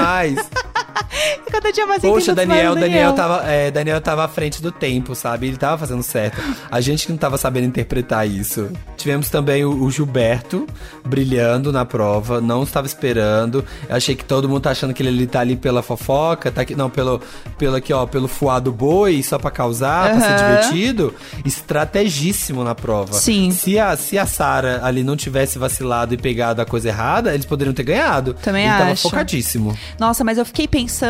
mais. 1.19 1.39
Cada 1.51 1.71
dia 1.71 1.85
mais 1.85 2.03
eu 2.03 2.11
Poxa, 2.11 2.33
Daniel, 2.33 2.71
o 2.71 2.75
Daniel 2.75 3.13
tava, 3.13 3.45
é, 3.45 3.71
Daniel 3.71 4.01
tava 4.01 4.23
à 4.23 4.27
frente 4.27 4.61
do 4.61 4.71
tempo, 4.71 5.15
sabe? 5.15 5.47
Ele 5.47 5.57
tava 5.57 5.77
fazendo 5.77 6.03
certo. 6.03 6.41
A 6.71 6.79
gente 6.79 7.05
que 7.05 7.11
não 7.11 7.19
tava 7.19 7.37
sabendo 7.37 7.65
interpretar 7.65 8.27
isso. 8.27 8.71
Tivemos 8.95 9.29
também 9.29 9.65
o, 9.65 9.83
o 9.83 9.91
Gilberto 9.91 10.67
brilhando 11.05 11.71
na 11.71 11.85
prova, 11.85 12.39
não 12.39 12.63
estava 12.63 12.87
esperando. 12.87 13.65
Eu 13.87 13.95
achei 13.95 14.15
que 14.15 14.23
todo 14.23 14.47
mundo 14.47 14.61
tá 14.61 14.71
achando 14.71 14.93
que 14.93 15.01
ele, 15.01 15.09
ele 15.09 15.27
tá 15.27 15.41
ali 15.41 15.55
pela 15.55 15.81
fofoca, 15.81 16.51
tá 16.51 16.61
aqui, 16.61 16.75
não, 16.75 16.89
pelo, 16.89 17.21
pelo 17.57 17.75
aqui, 17.75 17.91
ó, 17.91 18.05
pelo 18.05 18.27
fuado 18.27 18.71
boi, 18.71 19.21
só 19.23 19.37
pra 19.37 19.51
causar, 19.51 20.11
pra 20.11 20.21
ser 20.21 20.35
divertido. 20.37 21.13
Estrategíssimo 21.43 22.63
na 22.63 22.75
prova. 22.75 23.13
Sim. 23.13 23.51
Se 23.51 23.77
a, 23.77 23.95
se 23.97 24.17
a 24.17 24.25
Sara 24.25 24.81
ali 24.83 25.03
não 25.03 25.15
tivesse 25.15 25.57
vacilado 25.57 26.13
e 26.13 26.17
pegado 26.17 26.61
a 26.61 26.65
coisa 26.65 26.89
errada, 26.89 27.33
eles 27.33 27.45
poderiam 27.45 27.73
ter 27.73 27.83
ganhado. 27.83 28.33
Também 28.35 28.65
ele 28.65 28.77
tava 28.77 28.91
acho. 28.91 29.01
focadíssimo. 29.03 29.77
Nossa, 29.99 30.23
mas 30.23 30.37
eu 30.37 30.45
fiquei 30.45 30.67
pensando 30.67 31.08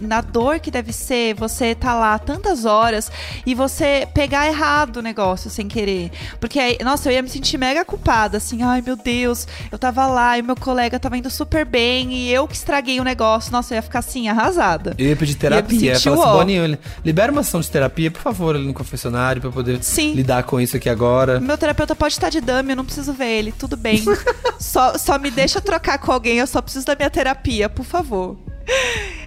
na 0.00 0.20
dor 0.20 0.60
que 0.60 0.70
deve 0.70 0.92
ser 0.92 1.34
você 1.34 1.74
tá 1.74 1.94
lá 1.94 2.18
tantas 2.18 2.64
horas 2.64 3.10
e 3.46 3.54
você 3.54 4.06
pegar 4.14 4.46
errado 4.46 4.98
o 4.98 5.02
negócio 5.02 5.50
sem 5.50 5.68
querer. 5.68 6.10
Porque 6.38 6.58
aí, 6.58 6.78
nossa, 6.82 7.08
eu 7.08 7.14
ia 7.14 7.22
me 7.22 7.28
sentir 7.28 7.58
mega 7.58 7.84
culpada, 7.84 8.36
assim, 8.36 8.62
ai 8.62 8.82
meu 8.82 8.96
Deus, 8.96 9.46
eu 9.70 9.78
tava 9.78 10.06
lá 10.06 10.38
e 10.38 10.42
meu 10.42 10.56
colega 10.56 10.98
tava 10.98 11.16
indo 11.16 11.30
super 11.30 11.64
bem 11.64 12.12
e 12.12 12.32
eu 12.32 12.46
que 12.46 12.54
estraguei 12.54 13.00
o 13.00 13.04
negócio. 13.04 13.52
Nossa, 13.52 13.74
eu 13.74 13.76
ia 13.76 13.82
ficar 13.82 14.00
assim, 14.00 14.28
arrasada. 14.28 14.94
Eu 14.98 15.06
ia 15.06 15.16
pedir 15.16 15.34
terapia. 15.34 15.92
ia 15.92 16.00
falar 16.00 16.16
assim. 16.16 16.38
Boninho, 16.38 16.78
libera 17.04 17.32
uma 17.32 17.42
sessão 17.42 17.60
de 17.60 17.70
terapia, 17.70 18.10
por 18.10 18.20
favor, 18.20 18.54
ali 18.54 18.66
no 18.66 18.74
confessionário, 18.74 19.40
pra 19.40 19.50
poder 19.50 19.82
Sim. 19.82 20.14
lidar 20.14 20.42
com 20.44 20.60
isso 20.60 20.76
aqui 20.76 20.88
agora. 20.88 21.40
Meu 21.40 21.56
terapeuta 21.56 21.94
pode 21.94 22.14
estar 22.14 22.28
de 22.28 22.40
dame, 22.40 22.72
eu 22.72 22.76
não 22.76 22.84
preciso 22.84 23.12
ver 23.12 23.38
ele, 23.38 23.52
tudo 23.52 23.76
bem. 23.76 24.02
só, 24.58 24.96
só 24.98 25.18
me 25.18 25.30
deixa 25.30 25.60
trocar 25.60 25.98
com 25.98 26.12
alguém, 26.12 26.38
eu 26.38 26.46
só 26.46 26.60
preciso 26.60 26.86
da 26.86 26.94
minha 26.94 27.10
terapia, 27.10 27.68
por 27.68 27.84
favor. 27.84 28.36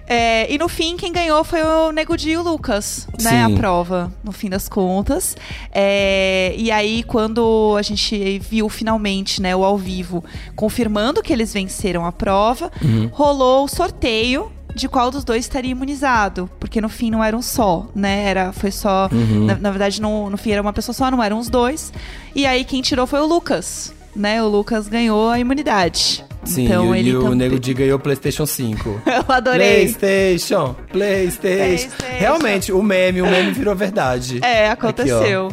É, 0.06 0.52
e 0.52 0.58
no 0.58 0.68
fim, 0.68 0.96
quem 0.98 1.12
ganhou 1.12 1.42
foi 1.44 1.62
o 1.62 1.90
Nego 1.90 2.16
Di 2.16 2.30
e 2.32 2.36
o 2.36 2.42
Lucas, 2.42 3.08
né? 3.22 3.30
Sim. 3.30 3.54
A 3.54 3.56
prova, 3.58 4.12
no 4.22 4.32
fim 4.32 4.50
das 4.50 4.68
contas. 4.68 5.34
É, 5.72 6.54
e 6.56 6.70
aí, 6.70 7.02
quando 7.04 7.74
a 7.78 7.82
gente 7.82 8.38
viu 8.38 8.68
finalmente, 8.68 9.40
né, 9.40 9.56
o 9.56 9.64
ao 9.64 9.78
vivo, 9.78 10.22
confirmando 10.54 11.22
que 11.22 11.32
eles 11.32 11.52
venceram 11.54 12.04
a 12.04 12.12
prova, 12.12 12.70
Uhum. 12.82 13.08
rolou 13.12 13.64
o 13.64 13.68
sorteio 13.68 14.52
de 14.74 14.88
qual 14.88 15.10
dos 15.10 15.24
dois 15.24 15.44
estaria 15.44 15.70
imunizado. 15.70 16.50
Porque 16.60 16.80
no 16.80 16.88
fim 16.88 17.10
não 17.10 17.22
era 17.24 17.36
um 17.36 17.40
só, 17.42 17.86
né? 17.94 18.24
Era, 18.24 18.52
foi 18.52 18.70
só. 18.70 19.08
Uhum. 19.10 19.46
Na, 19.46 19.54
na 19.54 19.70
verdade, 19.70 20.02
no, 20.02 20.28
no 20.28 20.36
fim 20.36 20.50
era 20.50 20.60
uma 20.60 20.72
pessoa 20.72 20.94
só, 20.94 21.10
não 21.10 21.22
eram 21.22 21.38
os 21.38 21.48
dois. 21.48 21.92
E 22.34 22.44
aí 22.44 22.64
quem 22.64 22.82
tirou 22.82 23.06
foi 23.06 23.20
o 23.20 23.26
Lucas. 23.26 23.94
Né, 24.16 24.40
o 24.40 24.46
Lucas 24.48 24.86
ganhou 24.86 25.28
a 25.28 25.40
imunidade. 25.40 26.24
Sim, 26.44 26.64
então 26.64 26.94
e, 26.94 26.98
ele 27.00 27.10
e 27.10 27.16
o 27.16 27.34
Nego 27.34 27.58
Di 27.58 27.74
ganhou 27.74 27.96
o 27.96 28.00
PlayStation 28.00 28.46
5. 28.46 29.02
Eu 29.06 29.24
adorei. 29.28 29.86
PlayStation, 29.86 30.74
PlayStation. 30.92 31.88
PlayStation. 31.88 32.18
Realmente, 32.18 32.72
o 32.72 32.82
meme, 32.82 33.22
o 33.22 33.26
meme 33.26 33.52
virou 33.52 33.74
verdade. 33.74 34.40
É, 34.42 34.68
Aqui, 34.68 34.72
aconteceu. 34.72 35.48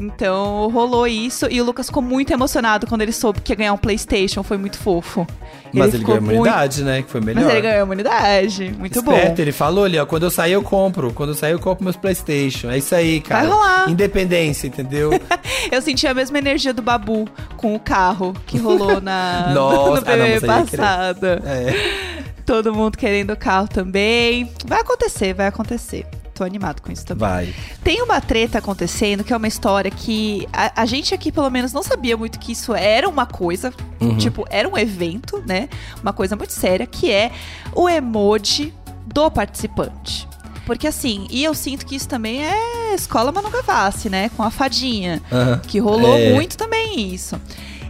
Então 0.00 0.68
rolou 0.70 1.06
isso 1.06 1.46
e 1.50 1.60
o 1.60 1.64
Lucas 1.64 1.86
ficou 1.86 2.02
muito 2.02 2.32
emocionado 2.32 2.86
quando 2.86 3.02
ele 3.02 3.12
soube 3.12 3.40
que 3.40 3.52
ia 3.52 3.56
ganhar 3.56 3.72
um 3.72 3.78
PlayStation. 3.78 4.42
Foi 4.42 4.56
muito 4.56 4.78
fofo. 4.78 5.26
Mas 5.72 5.88
ele, 5.88 5.98
ficou 5.98 6.16
ganhou 6.16 6.30
a 6.30 6.34
imunidade, 6.34 6.84
né? 6.84 7.02
Que 7.02 7.10
foi 7.10 7.20
melhor. 7.20 7.44
Mas 7.44 7.52
ele 7.52 7.60
ganhou 7.62 7.84
imunidade. 7.84 8.74
Muito 8.78 8.98
Esperto, 8.98 9.36
bom. 9.36 9.42
ele 9.42 9.52
falou 9.52 9.84
ali, 9.84 9.98
ó, 9.98 10.04
quando 10.04 10.24
eu 10.24 10.30
sair 10.30 10.52
eu 10.52 10.62
compro, 10.62 11.12
quando 11.12 11.30
eu 11.30 11.34
sair 11.34 11.52
eu 11.52 11.58
compro 11.58 11.84
meus 11.84 11.96
Playstation. 11.96 12.70
É 12.70 12.78
isso 12.78 12.94
aí, 12.94 13.20
cara. 13.20 13.48
rolar. 13.48 13.90
Independência, 13.90 14.66
entendeu? 14.66 15.10
Eu 15.70 15.80
senti 15.80 16.06
a 16.06 16.14
mesma 16.14 16.38
energia 16.38 16.74
do 16.74 16.82
Babu 16.82 17.28
com 17.56 17.74
o 17.74 17.80
carro 17.80 18.34
que 18.46 18.58
rolou 18.58 19.00
na, 19.00 19.52
Nossa, 19.54 19.90
no 19.90 19.96
ah, 19.96 20.00
BBB 20.00 20.40
querer. 20.40 20.46
passado. 20.46 21.26
é. 21.26 22.12
Todo 22.44 22.74
mundo 22.74 22.98
querendo 22.98 23.32
o 23.32 23.36
carro 23.36 23.68
também. 23.68 24.50
Vai 24.66 24.80
acontecer, 24.80 25.32
vai 25.32 25.46
acontecer. 25.46 26.04
Tô 26.34 26.44
animado 26.44 26.80
com 26.80 26.90
isso 26.90 27.04
também. 27.04 27.28
Vai. 27.28 27.54
Tem 27.84 28.00
uma 28.02 28.20
treta 28.20 28.58
acontecendo, 28.58 29.22
que 29.22 29.32
é 29.32 29.36
uma 29.36 29.46
história 29.48 29.90
que 29.90 30.48
a, 30.52 30.82
a 30.82 30.86
gente 30.86 31.14
aqui, 31.14 31.30
pelo 31.30 31.50
menos, 31.50 31.72
não 31.72 31.82
sabia 31.82 32.16
muito 32.16 32.38
que 32.38 32.52
isso 32.52 32.74
era 32.74 33.08
uma 33.08 33.26
coisa. 33.26 33.72
Uhum. 34.00 34.16
Tipo, 34.16 34.46
era 34.50 34.68
um 34.68 34.76
evento, 34.78 35.42
né? 35.46 35.68
Uma 36.02 36.12
coisa 36.12 36.34
muito 36.34 36.52
séria, 36.52 36.86
que 36.86 37.10
é 37.10 37.30
o 37.74 37.88
emoji 37.88 38.72
do 39.06 39.30
participante. 39.30 40.26
Porque 40.64 40.86
assim, 40.86 41.26
e 41.28 41.42
eu 41.44 41.54
sinto 41.54 41.84
que 41.84 41.96
isso 41.96 42.08
também 42.08 42.44
é 42.44 42.94
escola 42.94 43.32
Manu 43.32 43.50
Gavassi, 43.50 44.08
né? 44.08 44.30
Com 44.36 44.42
a 44.42 44.50
fadinha. 44.50 45.20
Aham. 45.30 45.60
Que 45.66 45.78
rolou 45.80 46.16
É. 46.16 46.32
muito 46.32 46.56
também 46.56 47.12
isso. 47.12 47.38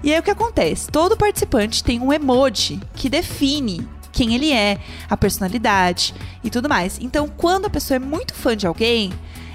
E 0.03 0.13
aí 0.13 0.19
o 0.19 0.23
que 0.23 0.31
acontece? 0.31 0.89
Todo 0.91 1.17
participante 1.17 1.85
tem 1.85 2.01
um 2.01 2.13
emoji 2.13 2.81
que 2.95 3.09
define 3.09 3.87
quem 4.13 4.35
ele 4.35 4.53
é, 4.53 4.79
a 5.09 5.17
personalidade 5.17 6.15
e 6.45 6.51
tudo 6.51 6.69
mais. 6.69 6.99
Então, 7.01 7.29
quando 7.29 7.67
a 7.67 7.71
pessoa 7.71 7.97
é 7.97 7.99
muito 7.99 8.35
fã 8.35 8.57
de 8.57 8.67
alguém, 8.67 9.13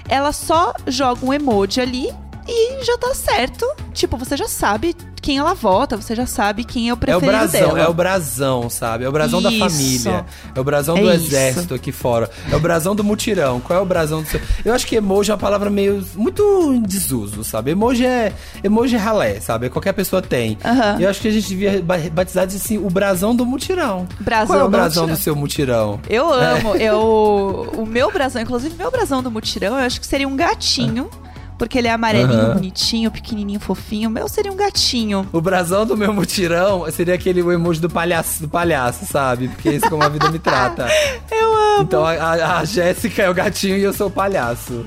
ela 0.08 0.32
só 0.32 0.74
joga 0.86 1.24
um 1.24 1.32
emoji 1.32 1.80
ali 1.80 2.10
e 2.48 2.84
já 2.84 2.96
tá 2.98 3.14
certo. 3.14 3.66
Tipo, 3.92 4.16
você 4.16 4.36
já 4.36 4.48
sabe 4.48 4.94
quem 5.20 5.38
ela 5.38 5.52
vota, 5.54 5.96
você 5.96 6.14
já 6.14 6.24
sabe 6.24 6.64
quem 6.64 6.88
é 6.88 6.92
o 6.92 6.94
É 6.94 6.94
o 6.94 6.96
preferido 6.96 7.26
brasão, 7.26 7.60
dela. 7.74 7.80
é 7.80 7.88
o 7.88 7.92
brasão, 7.92 8.70
sabe? 8.70 9.04
É 9.04 9.08
o 9.08 9.12
brasão 9.12 9.42
da 9.42 9.50
Isso. 9.50 9.58
família. 9.58 10.24
É 10.54 10.60
o 10.60 10.64
brasão 10.64 10.96
É 10.96 11.00
do 11.02 11.12
isso. 11.12 11.26
exército 11.26 11.74
aqui 11.74 11.90
fora. 11.92 12.30
É 12.50 12.54
o 12.56 12.60
brasão 12.60 12.94
do 12.94 13.02
mutirão. 13.04 13.60
Qual 13.60 13.78
é 13.78 13.82
o 13.82 13.84
brasão 13.84 14.22
do 14.22 14.28
seu. 14.28 14.40
Eu 14.64 14.72
acho 14.72 14.86
que 14.86 14.94
emoji 14.96 15.30
é 15.30 15.34
uma 15.34 15.38
palavra 15.40 15.68
meio. 15.68 16.06
muito 16.14 16.42
em 16.72 16.80
desuso, 16.80 17.42
sabe? 17.44 17.72
Emoji 17.72 18.06
é. 18.06 18.32
Emoji 18.62 18.94
é 18.94 18.98
ralé, 18.98 19.40
sabe? 19.40 19.68
Qualquer 19.68 19.92
pessoa 19.92 20.22
tem. 20.22 20.56
Aham. 20.64 20.96
Eu 21.00 21.10
acho 21.10 21.20
que 21.20 21.28
a 21.28 21.32
gente 21.32 21.48
devia 21.48 21.82
ba- 21.82 21.98
batizar 22.12 22.46
de 22.46 22.56
assim, 22.56 22.78
o 22.78 22.88
brasão 22.88 23.34
do 23.34 23.44
mutirão. 23.44 24.06
Brasão 24.20 24.46
Qual 24.46 24.58
é 24.60 24.62
o 24.62 24.66
do 24.66 24.70
brasão 24.70 25.02
mutirão. 25.02 25.16
do 25.18 25.22
seu 25.22 25.36
mutirão? 25.36 26.00
Eu 26.08 26.32
amo. 26.32 26.76
Eu, 26.76 27.72
o 27.76 27.84
meu 27.84 28.10
brasão, 28.12 28.40
inclusive, 28.40 28.74
meu 28.76 28.90
brasão 28.90 29.22
do 29.22 29.30
mutirão, 29.30 29.78
eu 29.78 29.84
acho 29.84 30.00
que 30.00 30.06
seria 30.06 30.28
um 30.28 30.36
gatinho. 30.36 31.10
Porque 31.58 31.76
ele 31.76 31.88
é 31.88 31.90
amarelinho, 31.92 32.40
Aham. 32.40 32.54
bonitinho, 32.54 33.10
pequenininho, 33.10 33.58
fofinho. 33.58 34.08
O 34.08 34.12
meu 34.12 34.28
seria 34.28 34.52
um 34.52 34.56
gatinho. 34.56 35.28
O 35.32 35.40
brasão 35.40 35.84
do 35.84 35.96
meu 35.96 36.12
mutirão 36.12 36.88
seria 36.92 37.14
aquele 37.14 37.40
emoji 37.40 37.80
do 37.80 37.90
palhaço, 37.90 38.40
do 38.42 38.48
palhaço, 38.48 39.04
sabe? 39.06 39.48
Porque 39.48 39.68
é 39.70 39.72
isso 39.74 39.90
como 39.90 40.02
a 40.04 40.08
vida 40.08 40.30
me 40.30 40.38
trata. 40.38 40.86
Eu 41.30 41.54
amo. 41.54 41.82
Então 41.82 42.04
a, 42.06 42.12
a, 42.12 42.58
a 42.60 42.64
Jéssica 42.64 43.22
é 43.24 43.30
o 43.30 43.34
gatinho 43.34 43.76
e 43.76 43.82
eu 43.82 43.92
sou 43.92 44.06
o 44.06 44.10
palhaço. 44.10 44.86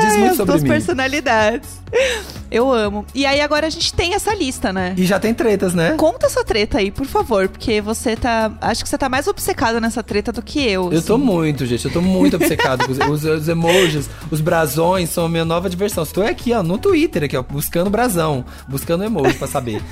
Diz 0.00 0.12
Ai, 0.12 0.18
muito 0.18 0.30
as 0.30 0.36
sobre 0.36 0.52
duas 0.52 0.62
mim. 0.62 0.68
personalidades. 0.68 1.68
Eu 2.54 2.72
amo. 2.72 3.04
E 3.14 3.26
aí 3.26 3.40
agora 3.40 3.66
a 3.66 3.70
gente 3.70 3.92
tem 3.92 4.14
essa 4.14 4.34
lista, 4.34 4.72
né? 4.72 4.94
E 4.96 5.04
já 5.04 5.18
tem 5.18 5.34
tretas, 5.34 5.74
né? 5.74 5.94
Conta 5.96 6.26
essa 6.26 6.44
treta 6.44 6.78
aí, 6.78 6.90
por 6.90 7.06
favor, 7.06 7.48
porque 7.48 7.80
você 7.80 8.14
tá. 8.16 8.52
Acho 8.60 8.82
que 8.84 8.88
você 8.88 8.96
tá 8.96 9.08
mais 9.08 9.26
obcecada 9.26 9.80
nessa 9.80 10.02
treta 10.02 10.30
do 10.32 10.40
que 10.42 10.60
eu. 10.60 10.92
Eu 10.92 11.02
tô 11.02 11.14
assim. 11.16 11.22
muito, 11.24 11.66
gente. 11.66 11.84
Eu 11.84 11.92
tô 11.92 12.00
muito 12.00 12.36
obcecado 12.36 12.84
com 12.86 12.92
os, 12.92 12.98
os- 12.98 13.24
os 13.24 13.48
emojis, 13.48 14.08
os 14.30 14.40
brasões 14.40 15.10
são 15.10 15.26
a 15.26 15.28
minha 15.28 15.44
nova 15.44 15.68
diversão. 15.68 16.04
Estou 16.04 16.24
aqui, 16.24 16.52
ó, 16.52 16.62
no 16.62 16.78
Twitter, 16.78 17.24
aqui, 17.24 17.36
ó, 17.36 17.42
buscando 17.42 17.90
brasão, 17.90 18.44
buscando 18.68 19.02
emoji 19.04 19.34
pra 19.34 19.48
saber. 19.48 19.82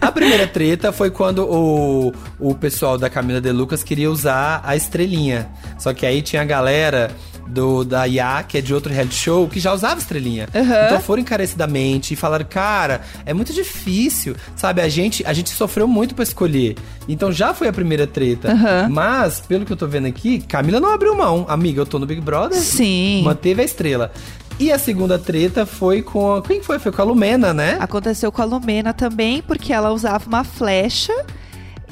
A 0.00 0.10
primeira 0.10 0.46
treta 0.46 0.90
foi 0.92 1.10
quando 1.10 1.44
o, 1.44 2.12
o 2.38 2.54
pessoal 2.54 2.98
da 2.98 3.08
Camila 3.08 3.40
de 3.40 3.52
Lucas 3.52 3.82
queria 3.84 4.10
usar 4.10 4.60
a 4.64 4.74
estrelinha. 4.74 5.48
Só 5.78 5.92
que 5.94 6.04
aí 6.04 6.22
tinha 6.22 6.42
a 6.42 6.44
galera 6.44 7.10
do 7.46 7.84
da 7.84 8.06
IA, 8.06 8.44
que 8.46 8.58
é 8.58 8.60
de 8.60 8.72
outro 8.72 8.92
reality 8.92 9.14
show, 9.16 9.48
que 9.48 9.58
já 9.58 9.72
usava 9.72 9.98
estrelinha. 10.00 10.48
Aham. 10.54 10.84
Então 10.86 11.00
foram 11.00 11.20
encarecidamente 11.22 11.99
e 12.12 12.16
falaram, 12.16 12.46
cara, 12.48 13.00
é 13.26 13.34
muito 13.34 13.52
difícil, 13.52 14.34
sabe? 14.56 14.80
A 14.80 14.88
gente, 14.88 15.24
a 15.26 15.32
gente 15.32 15.50
sofreu 15.50 15.86
muito 15.88 16.14
pra 16.14 16.22
escolher. 16.22 16.76
Então 17.08 17.32
já 17.32 17.52
foi 17.52 17.68
a 17.68 17.72
primeira 17.72 18.06
treta. 18.06 18.52
Aham. 18.52 18.88
Mas, 18.90 19.40
pelo 19.40 19.64
que 19.66 19.72
eu 19.72 19.76
tô 19.76 19.86
vendo 19.86 20.06
aqui, 20.06 20.40
Camila 20.40 20.80
não 20.80 20.92
abriu 20.92 21.14
mão. 21.16 21.44
Amiga, 21.48 21.80
eu 21.82 21.86
tô 21.86 21.98
no 21.98 22.06
Big 22.06 22.20
Brother. 22.20 22.58
Sim. 22.58 23.22
Manteve 23.24 23.62
a 23.62 23.64
estrela. 23.64 24.12
E 24.58 24.70
a 24.70 24.78
segunda 24.78 25.18
treta 25.18 25.64
foi 25.64 26.02
com. 26.02 26.34
a- 26.34 26.42
Quem 26.42 26.62
foi? 26.62 26.78
Foi 26.78 26.92
com 26.92 27.00
a 27.00 27.04
Lumena, 27.04 27.54
né? 27.54 27.78
Aconteceu 27.80 28.30
com 28.30 28.42
a 28.42 28.44
Lumena 28.44 28.92
também, 28.92 29.40
porque 29.42 29.72
ela 29.72 29.90
usava 29.90 30.26
uma 30.28 30.44
flecha. 30.44 31.12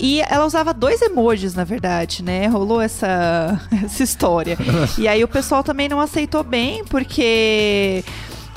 E 0.00 0.20
ela 0.20 0.46
usava 0.46 0.72
dois 0.72 1.02
emojis, 1.02 1.54
na 1.54 1.64
verdade, 1.64 2.22
né? 2.22 2.46
Rolou 2.46 2.80
essa, 2.80 3.60
essa 3.84 4.02
história. 4.04 4.56
e 4.96 5.08
aí 5.08 5.24
o 5.24 5.28
pessoal 5.28 5.64
também 5.64 5.88
não 5.88 5.98
aceitou 5.98 6.44
bem, 6.44 6.84
porque 6.84 8.04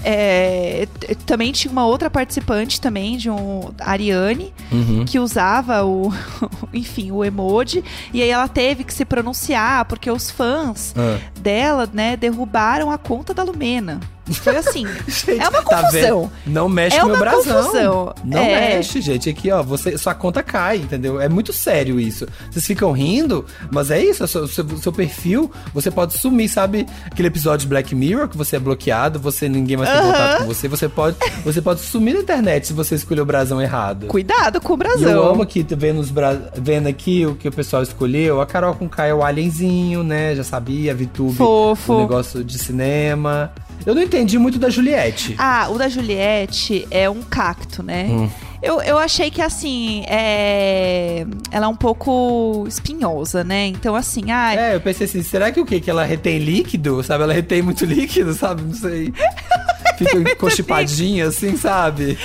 É, 0.04 0.88
também 1.26 1.52
tinha 1.52 1.72
uma 1.72 1.86
outra 1.86 2.10
participante 2.10 2.80
também, 2.82 3.18
de 3.18 3.30
um 3.30 3.72
Ariane, 3.80 4.54
Uhum. 4.72 5.06
que 5.06 5.20
usava 5.20 5.84
o, 5.86 6.12
enfim, 6.74 7.12
o 7.12 7.24
emoji. 7.24 7.84
E 8.14 8.22
aí 8.22 8.30
ela 8.30 8.48
teve 8.48 8.84
que 8.84 8.94
se 8.94 9.06
pronunciar, 9.06 9.86
porque 9.86 10.10
os 10.10 10.32
fãs 10.32 10.94
Ah. 10.98 11.20
dela, 11.40 11.88
né, 11.92 12.16
derrubaram 12.18 12.90
a 12.92 12.98
conta 12.98 13.34
da 13.34 13.44
Lumena. 13.44 14.00
Foi 14.32 14.56
assim. 14.56 14.86
Gente, 15.08 15.40
É 15.42 15.50
uma 15.50 15.62
tá 15.64 15.82
confusão. 15.84 15.92
vendo? 15.92 16.32
Não 16.46 16.70
mexe 16.70 16.98
É 16.98 17.02
com 17.02 17.08
meu 17.08 17.18
brasão. 17.18 17.64
confusão. 17.64 18.14
Não 18.24 18.40
É. 18.40 18.76
mexe, 18.76 19.02
gente. 19.02 19.30
Aqui, 19.30 19.52
ó, 19.52 19.62
você, 19.64 19.98
sua 19.98 20.14
conta 20.14 20.42
cai, 20.44 20.78
entendeu? 20.78 21.20
É 21.20 21.28
muito 21.28 21.52
sério 21.52 22.00
isso. 22.00 22.28
Vocês 22.50 22.66
ficam 22.66 22.92
rindo, 22.92 23.46
mas 23.72 23.90
é 23.92 24.00
isso. 24.04 24.24
O 24.24 24.28
seu, 24.28 24.48
seu- 24.48 24.78
seu 24.78 24.92
perfil, 24.94 25.52
você 25.74 25.90
pode 25.92 26.14
sumir, 26.18 26.48
sabe? 26.50 26.86
Aquele 27.06 27.28
episódio 27.28 27.62
de 27.66 27.68
Black 27.68 27.94
Mirror 27.96 28.28
que 28.30 28.38
você 28.38 28.56
é 28.56 28.60
bloqueado, 28.60 29.20
você 29.20 29.50
ninguém 29.50 29.76
mais 29.78 29.90
tem 29.90 30.00
Aham. 30.00 30.12
contato 30.12 30.38
com 30.40 30.46
você. 30.46 30.68
Você 30.68 30.88
pode, 30.88 31.18
você 31.44 31.62
pode 31.62 31.82
sumir 31.82 32.14
na 32.14 32.20
internet 32.22 32.68
se 32.68 32.74
você 32.74 32.96
escolher 32.96 33.22
o 33.22 33.26
brasão 33.26 33.62
errado. 33.62 34.08
Cuidado 34.08 34.62
com 34.62 34.74
o 34.74 34.76
E 34.76 34.80
brasão. 34.80 35.12
eu 35.12 35.28
amo 35.30 35.42
aqui, 35.42 35.64
tô 35.64 35.76
vendo, 35.76 36.00
os 36.00 36.12
bra... 36.12 36.40
vendo 36.56 36.88
aqui 36.88 37.26
o 37.26 37.36
que 37.36 37.48
o 37.48 37.52
pessoal 37.52 37.82
escolheu. 37.84 38.40
A 38.40 38.46
Carol 38.46 38.76
com 38.76 38.88
K 38.88 39.08
é 39.08 39.14
o 39.14 39.24
alienzinho, 39.24 40.04
né? 40.04 40.36
Já 40.36 40.44
sabia, 40.44 40.92
a 40.92 40.96
VTube, 40.96 41.36
Fofo. 41.36 41.94
o 41.94 42.00
negócio 42.02 42.44
de 42.44 42.58
cinema. 42.60 43.52
Eu 43.86 43.96
não 43.96 44.02
entendi 44.02 44.38
muito 44.38 44.60
da 44.60 44.70
Juliette. 44.70 45.36
Ah, 45.38 45.68
o 45.70 45.78
da 45.78 45.90
Juliette 45.90 46.88
é 46.92 47.10
um 47.10 47.22
cacto, 47.22 47.82
né? 47.82 48.08
Hum. 48.10 48.30
Eu, 48.62 48.80
eu 48.82 48.98
achei 49.00 49.32
que, 49.32 49.42
assim, 49.42 50.04
é... 50.08 51.26
ela 51.50 51.66
é 51.66 51.68
um 51.68 51.76
pouco 51.76 52.64
espinhosa, 52.68 53.44
né? 53.44 53.66
Então, 53.66 53.96
assim, 53.96 54.30
ai, 54.30 54.56
É, 54.58 54.76
eu 54.76 54.82
pensei 54.82 55.08
assim, 55.08 55.24
será 55.24 55.52
que 55.52 55.60
o 55.60 55.66
quê? 55.66 55.80
Que 55.80 55.90
ela 55.90 56.04
retém 56.04 56.38
líquido, 56.38 57.02
sabe? 57.02 57.24
Ela 57.24 57.34
retém 57.34 57.64
muito 57.64 57.86
líquido, 57.86 58.34
sabe? 58.34 58.62
Não 58.62 58.74
sei. 58.74 59.12
Fica 59.98 60.36
constipadinha, 60.36 61.28
assim, 61.28 61.58
sabe? 61.58 62.18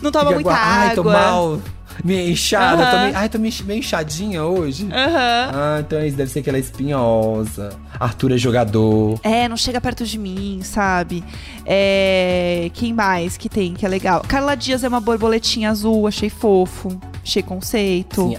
não 0.00 0.10
toma 0.10 0.26
Fica 0.26 0.34
muita 0.34 0.50
igual, 0.50 0.62
Ai, 0.62 0.94
tô 0.94 1.00
água. 1.00 1.12
mal. 1.12 1.60
Meio 2.04 2.30
inchada. 2.30 3.00
Meio... 3.04 3.16
Ai, 3.16 3.28
tô 3.28 3.38
meio 3.38 3.78
inchadinha 3.78 4.44
hoje. 4.44 4.86
Aham. 4.92 5.50
Ah, 5.52 5.76
então 5.80 6.04
isso 6.04 6.16
deve 6.16 6.30
ser 6.30 6.42
que 6.42 6.48
ela 6.48 6.56
é 6.58 6.60
espinhosa. 6.60 7.70
Arthur 7.98 8.32
é 8.32 8.38
jogador. 8.38 9.18
É, 9.22 9.48
não 9.48 9.56
chega 9.56 9.80
perto 9.80 10.04
de 10.04 10.18
mim, 10.18 10.60
sabe? 10.62 11.24
É... 11.66 12.70
Quem 12.74 12.92
mais 12.92 13.36
que 13.36 13.48
tem 13.48 13.74
que 13.74 13.84
é 13.84 13.88
legal? 13.88 14.22
Carla 14.26 14.54
Dias 14.54 14.84
é 14.84 14.88
uma 14.88 15.00
borboletinha 15.00 15.70
azul, 15.70 16.06
achei 16.06 16.30
fofo. 16.30 16.98
Achei 17.22 17.42
conceito. 17.42 18.28
Sim, 18.30 18.36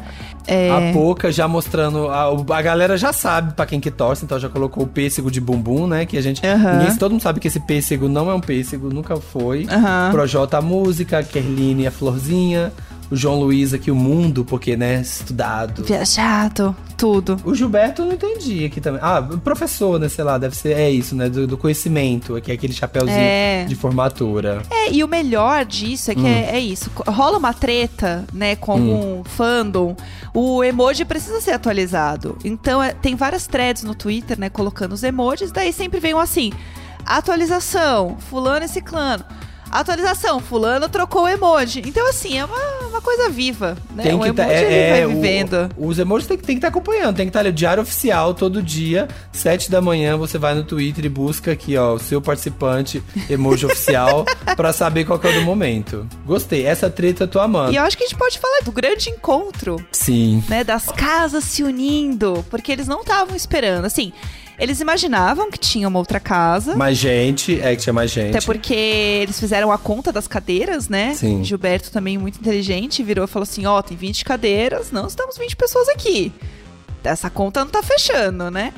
É... 0.47 0.89
A 0.89 0.93
Poca 0.93 1.31
já 1.31 1.47
mostrando. 1.47 2.07
A, 2.09 2.23
a 2.57 2.61
galera 2.61 2.97
já 2.97 3.13
sabe 3.13 3.53
pra 3.53 3.65
quem 3.65 3.79
que 3.79 3.91
torce, 3.91 4.25
então 4.25 4.39
já 4.39 4.49
colocou 4.49 4.83
o 4.83 4.87
pêssego 4.87 5.29
de 5.29 5.39
bumbum, 5.39 5.85
né? 5.85 6.05
Que 6.05 6.17
a 6.17 6.21
gente. 6.21 6.45
Aham. 6.45 6.79
ninguém- 6.79 6.95
todo 6.97 7.11
mundo 7.11 7.21
sabe 7.21 7.39
que 7.39 7.47
esse 7.47 7.59
pêssego 7.59 8.07
não 8.07 8.31
é 8.31 8.33
um 8.33 8.39
pêssego, 8.41 8.89
nunca 8.91 9.15
foi. 9.17 9.67
Aham. 9.69 10.09
Projota 10.11 10.57
a 10.57 10.61
música, 10.61 11.19
a 11.19 11.23
Kerline 11.23 11.85
a 11.85 11.91
florzinha. 11.91 12.71
O 13.11 13.15
João 13.15 13.39
Luiz 13.39 13.73
aqui, 13.73 13.89
o 13.89 13.95
mundo, 13.95 14.45
porque, 14.45 14.77
né, 14.77 15.01
estudado. 15.01 15.83
Viajado, 15.83 16.75
tudo. 16.95 17.37
O 17.43 17.55
Gilberto 17.55 18.03
eu 18.03 18.05
não 18.05 18.13
entendi 18.13 18.65
aqui 18.65 18.79
também. 18.79 18.99
Ah, 19.03 19.19
professor, 19.43 19.99
né, 19.99 20.07
sei 20.07 20.23
lá, 20.23 20.37
deve 20.37 20.55
ser, 20.55 20.73
é 20.77 20.91
isso, 20.91 21.15
né, 21.15 21.27
do, 21.27 21.47
do 21.47 21.57
conhecimento, 21.57 22.39
que 22.39 22.51
é 22.51 22.53
aquele 22.53 22.71
chapéuzinho 22.71 23.17
É. 23.17 23.65
de 23.67 23.73
formatura. 23.73 24.61
É, 24.69 24.91
e 24.91 25.03
o 25.03 25.07
melhor 25.07 25.65
disso 25.65 26.11
é 26.11 26.15
que 26.15 26.21
Hum. 26.21 26.27
é, 26.27 26.55
é 26.55 26.59
isso. 26.59 26.91
Rola 27.07 27.39
uma 27.39 27.51
treta, 27.53 28.25
né, 28.31 28.55
com 28.55 28.73
algum 28.73 29.23
fandom. 29.23 29.95
O 30.31 30.63
emoji 30.63 31.03
precisa 31.03 31.41
ser 31.41 31.51
atualizado. 31.51 32.37
Então, 32.45 32.81
é- 32.83 32.93
tem 32.93 33.15
várias 33.15 33.47
threads 33.47 33.81
no 33.83 33.95
Twitter, 33.95 34.39
né, 34.39 34.49
colocando 34.49 34.93
os 34.93 35.01
emojis. 35.03 35.51
Daí 35.51 35.73
sempre 35.73 35.99
vem 35.99 36.13
um 36.13 36.19
assim: 36.19 36.51
atualização, 37.05 38.17
fulano 38.29 38.65
e 38.65 38.67
ciclano. 38.69 39.23
Atualização, 39.71 40.39
fulano 40.39 40.89
trocou 40.89 41.23
o 41.23 41.27
emoji. 41.27 41.81
Então, 41.85 42.07
assim, 42.09 42.37
é 42.37 42.45
uma, 42.45 42.87
uma 42.89 43.01
coisa 43.01 43.29
viva, 43.29 43.77
né? 43.95 44.03
Tem 44.03 44.13
o 44.13 44.19
que 44.19 44.25
emoji 44.27 44.33
tá, 44.33 44.43
ele 44.53 44.73
é, 44.73 44.89
vai 44.89 45.01
é, 45.01 45.05
o- 45.05 45.09
vivendo. 45.09 45.69
os 45.77 45.99
emojis 45.99 46.27
tem, 46.27 46.37
que- 46.37 46.43
tem 46.43 46.55
que 46.55 46.59
estar 46.59 46.67
acompanhando, 46.69 47.15
tem 47.15 47.25
que 47.25 47.29
estar 47.29 47.39
ali, 47.41 47.49
o 47.49 47.53
diário 47.53 47.83
oficial 47.83 48.33
todo 48.33 48.61
dia, 48.63 49.07
sete 49.31 49.69
da 49.69 49.81
manhã, 49.81 50.17
você 50.17 50.37
vai 50.37 50.53
no 50.55 50.63
Twitter 50.63 51.05
e 51.05 51.09
busca 51.09 51.51
aqui, 51.51 51.77
ó, 51.77 51.93
o 51.93 51.99
seu 51.99 52.21
participante 52.21 53.03
emoji 53.29 53.65
oficial 53.65 54.25
pra 54.57 54.73
saber 54.73 55.05
qual 55.05 55.19
é 55.23 55.27
o 55.29 55.33
do 55.33 55.41
momento. 55.41 56.07
Gostei, 56.25 56.65
essa 56.65 56.89
treta 56.89 57.23
eu 57.23 57.27
tô 57.27 57.39
amando. 57.39 57.71
E 57.71 57.75
eu 57.75 57.83
acho 57.83 57.97
que 57.97 58.03
a 58.03 58.07
gente 58.07 58.17
pode 58.17 58.39
falar 58.39 58.61
do 58.63 58.71
grande 58.71 59.09
encontro 59.09 59.75
Sim. 59.91 60.43
né, 60.49 60.63
das 60.63 60.85
casas 60.85 61.43
se 61.43 61.63
unindo, 61.63 62.43
porque 62.49 62.71
eles 62.71 62.87
não 62.87 63.01
estavam 63.01 63.35
esperando. 63.35 63.85
Assim, 63.85 64.11
eles 64.59 64.79
imaginavam 64.81 65.49
que 65.49 65.57
tinha 65.57 65.87
uma 65.87 65.97
outra 65.97 66.19
casa. 66.19 66.75
Mais 66.75 66.97
gente, 66.97 67.59
é 67.61 67.75
que 67.75 67.81
tinha 67.81 67.93
mais 67.93 68.11
gente. 68.11 68.35
Até 68.35 68.45
porque 68.45 68.73
eles 68.73 69.39
fizeram 69.39 69.71
a 69.71 69.77
conta 69.77 70.11
das 70.11 70.27
cadeiras, 70.27 70.89
né? 70.89 71.13
Sim. 71.15 71.43
Gilberto 71.43 71.91
também 71.91 72.17
muito 72.17 72.39
inteligente, 72.39 73.01
virou 73.01 73.25
e 73.25 73.27
falou 73.27 73.43
assim: 73.43 73.65
ó, 73.65 73.81
tem 73.81 73.95
20 73.95 74.25
cadeiras, 74.25 74.91
não 74.91 75.07
estamos 75.07 75.37
20 75.37 75.55
pessoas 75.55 75.87
aqui. 75.89 76.31
Essa 77.03 77.29
conta 77.29 77.61
não 77.61 77.71
tá 77.71 77.81
fechando, 77.81 78.51
né? 78.51 78.73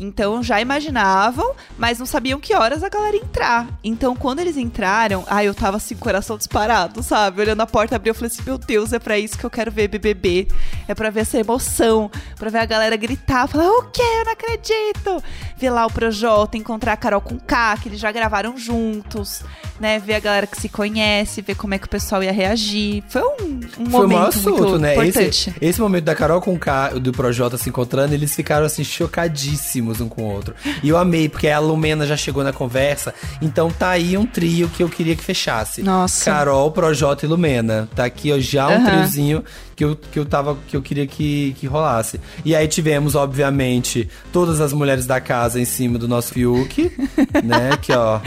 Então 0.00 0.42
já 0.42 0.58
imaginavam, 0.60 1.54
mas 1.78 1.98
não 1.98 2.06
sabiam 2.06 2.40
que 2.40 2.54
horas 2.54 2.82
a 2.82 2.88
galera 2.88 3.16
ia 3.16 3.22
entrar. 3.22 3.68
Então 3.84 4.16
quando 4.16 4.40
eles 4.40 4.56
entraram, 4.56 5.24
ai, 5.28 5.46
eu 5.46 5.54
tava 5.54 5.76
assim, 5.76 5.94
coração 5.94 6.38
disparado, 6.38 7.02
sabe? 7.02 7.42
Olhando 7.42 7.60
a 7.60 7.66
porta 7.66 7.96
abrir, 7.96 8.08
eu 8.10 8.14
falei 8.14 8.28
assim: 8.28 8.42
meu 8.42 8.56
Deus, 8.56 8.94
é 8.94 8.98
pra 8.98 9.18
isso 9.18 9.36
que 9.36 9.44
eu 9.44 9.50
quero 9.50 9.70
ver 9.70 9.88
BBB. 9.88 10.48
É 10.88 10.94
pra 10.94 11.10
ver 11.10 11.20
essa 11.20 11.38
emoção, 11.38 12.10
pra 12.36 12.48
ver 12.48 12.58
a 12.58 12.66
galera 12.66 12.96
gritar, 12.96 13.46
falar: 13.46 13.68
o 13.68 13.82
quê? 13.90 14.02
Eu 14.02 14.24
não 14.24 14.32
acredito. 14.32 15.22
Ver 15.58 15.70
lá 15.70 15.84
o 15.84 15.92
Projota, 15.92 16.56
encontrar 16.56 16.94
a 16.94 16.96
Carol 16.96 17.20
com 17.20 17.38
K, 17.38 17.76
que 17.76 17.90
eles 17.90 18.00
já 18.00 18.10
gravaram 18.10 18.56
juntos, 18.56 19.42
né? 19.80 19.98
Ver 19.98 20.14
a 20.14 20.20
galera 20.20 20.46
que 20.46 20.60
se 20.60 20.68
conhece, 20.68 21.40
ver 21.40 21.54
como 21.54 21.74
é 21.74 21.78
que 21.78 21.86
o 21.86 21.88
pessoal 21.88 22.22
ia 22.22 22.32
reagir. 22.32 23.02
Foi 23.08 23.22
um, 23.22 23.60
um 23.78 23.90
Foi 23.90 24.06
momento 24.06 24.28
assunto, 24.28 24.62
muito 24.62 24.78
né? 24.78 24.94
importante. 24.94 25.50
Esse, 25.50 25.54
esse 25.60 25.80
momento 25.80 26.04
da 26.04 26.14
Carol 26.14 26.40
com 26.40 26.54
o 26.54 26.58
K, 26.58 26.90
do 27.00 27.12
Projota 27.12 27.56
se 27.56 27.68
encontrando, 27.68 28.14
eles 28.14 28.34
ficaram 28.34 28.66
assim, 28.66 28.84
chocadíssimos 28.84 30.00
um 30.00 30.08
com 30.08 30.22
o 30.22 30.32
outro. 30.32 30.54
E 30.82 30.88
eu 30.88 30.98
amei, 30.98 31.28
porque 31.28 31.48
a 31.48 31.58
Lumena 31.58 32.06
já 32.06 32.16
chegou 32.16 32.44
na 32.44 32.52
conversa. 32.52 33.14
Então 33.40 33.70
tá 33.70 33.90
aí 33.90 34.16
um 34.16 34.26
trio 34.26 34.68
que 34.68 34.82
eu 34.82 34.88
queria 34.88 35.16
que 35.16 35.24
fechasse. 35.24 35.82
Nossa. 35.82 36.24
Carol, 36.24 36.70
Projota 36.70 37.24
e 37.24 37.28
Lumena. 37.28 37.88
Tá 37.94 38.04
aqui, 38.04 38.32
ó, 38.32 38.38
já 38.38 38.68
um 38.68 38.84
triozinho 38.84 39.44
que 39.74 39.84
eu, 39.84 39.96
que 39.96 40.18
eu 40.18 40.26
tava. 40.26 40.58
que 40.68 40.76
eu 40.76 40.82
queria 40.82 41.06
que, 41.06 41.56
que 41.58 41.66
rolasse. 41.66 42.20
E 42.44 42.54
aí 42.54 42.68
tivemos, 42.68 43.14
obviamente, 43.14 44.08
todas 44.30 44.60
as 44.60 44.74
mulheres 44.74 45.06
da 45.06 45.20
casa 45.20 45.58
em 45.58 45.64
cima 45.64 45.98
do 45.98 46.06
nosso 46.06 46.34
Fiuk, 46.34 46.92
né? 47.42 47.70
Que, 47.80 47.92
ó. 47.92 48.20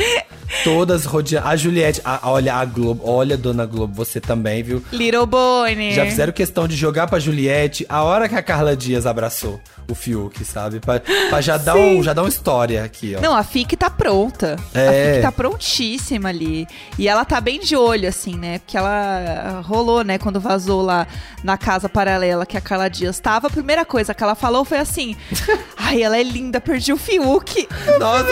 Todas 0.64 1.06
rodeando. 1.06 1.48
A 1.48 1.56
Juliette, 1.56 2.02
a- 2.04 2.20
olha 2.24 2.56
a 2.56 2.66
Globo, 2.66 3.02
olha, 3.10 3.38
dona 3.38 3.66
Globo, 3.66 3.94
você 3.94 4.20
também, 4.20 4.62
viu? 4.64 4.84
Little 4.92 5.26
Bonnie. 5.26 5.94
Já 5.94 6.06
fizeram 6.06 6.32
questão 6.34 6.68
de 6.68 6.76
jogar 6.76 7.08
pra 7.08 7.20
Juliette 7.20 7.86
a 7.90 8.04
hora 8.04 8.28
que 8.30 8.36
a 8.36 8.42
Carla 8.44 8.76
Dias 8.76 9.06
abraçou 9.06 9.60
o 9.89 9.96
Fiuk, 9.96 10.43
sabe? 10.46 10.80
Pra, 10.80 11.00
pra 11.30 11.41
já, 11.41 11.58
dar 11.58 11.76
um, 11.76 12.02
já 12.04 12.13
dar 12.13 12.24
uma 12.24 12.30
história 12.30 12.84
aqui, 12.84 13.15
ó. 13.17 13.22
Não, 13.22 13.36
a 13.36 13.43
FIC 13.43 13.76
tá 13.76 13.89
pronta. 13.89 14.58
A 14.74 14.80
É. 14.80 15.13
FIC 15.13 15.22
tá 15.24 15.32
prontíssima 15.32 16.30
ali. 16.30 16.67
E 16.98 17.08
ela 17.08 17.26
tá 17.26 17.39
bem 17.41 17.60
de 17.60 17.76
olho, 17.76 18.08
assim, 18.08 18.36
né? 18.38 18.60
Porque 18.60 18.78
ela 18.78 19.62
rolou, 19.65 20.04
né? 20.04 20.17
Quando 20.17 20.39
vazou 20.39 20.82
lá 20.82 21.08
na 21.43 21.58
casa 21.58 21.88
paralela 21.89 22.46
que 22.46 22.58
a 22.58 22.62
Carla 22.62 22.89
Dias 22.89 23.19
tava. 23.19 23.48
A 23.48 23.50
primeira 23.50 23.84
coisa 23.86 24.13
que 24.13 24.24
ela 24.24 24.36
falou 24.36 24.63
foi 24.65 24.78
assim: 24.80 25.15
Ai, 25.78 26.02
ela 26.02 26.17
é 26.17 26.24
linda, 26.24 26.60
perdi 26.62 26.93
o 26.93 26.98
Fiuk. 26.98 27.67
Nossa, 28.00 28.28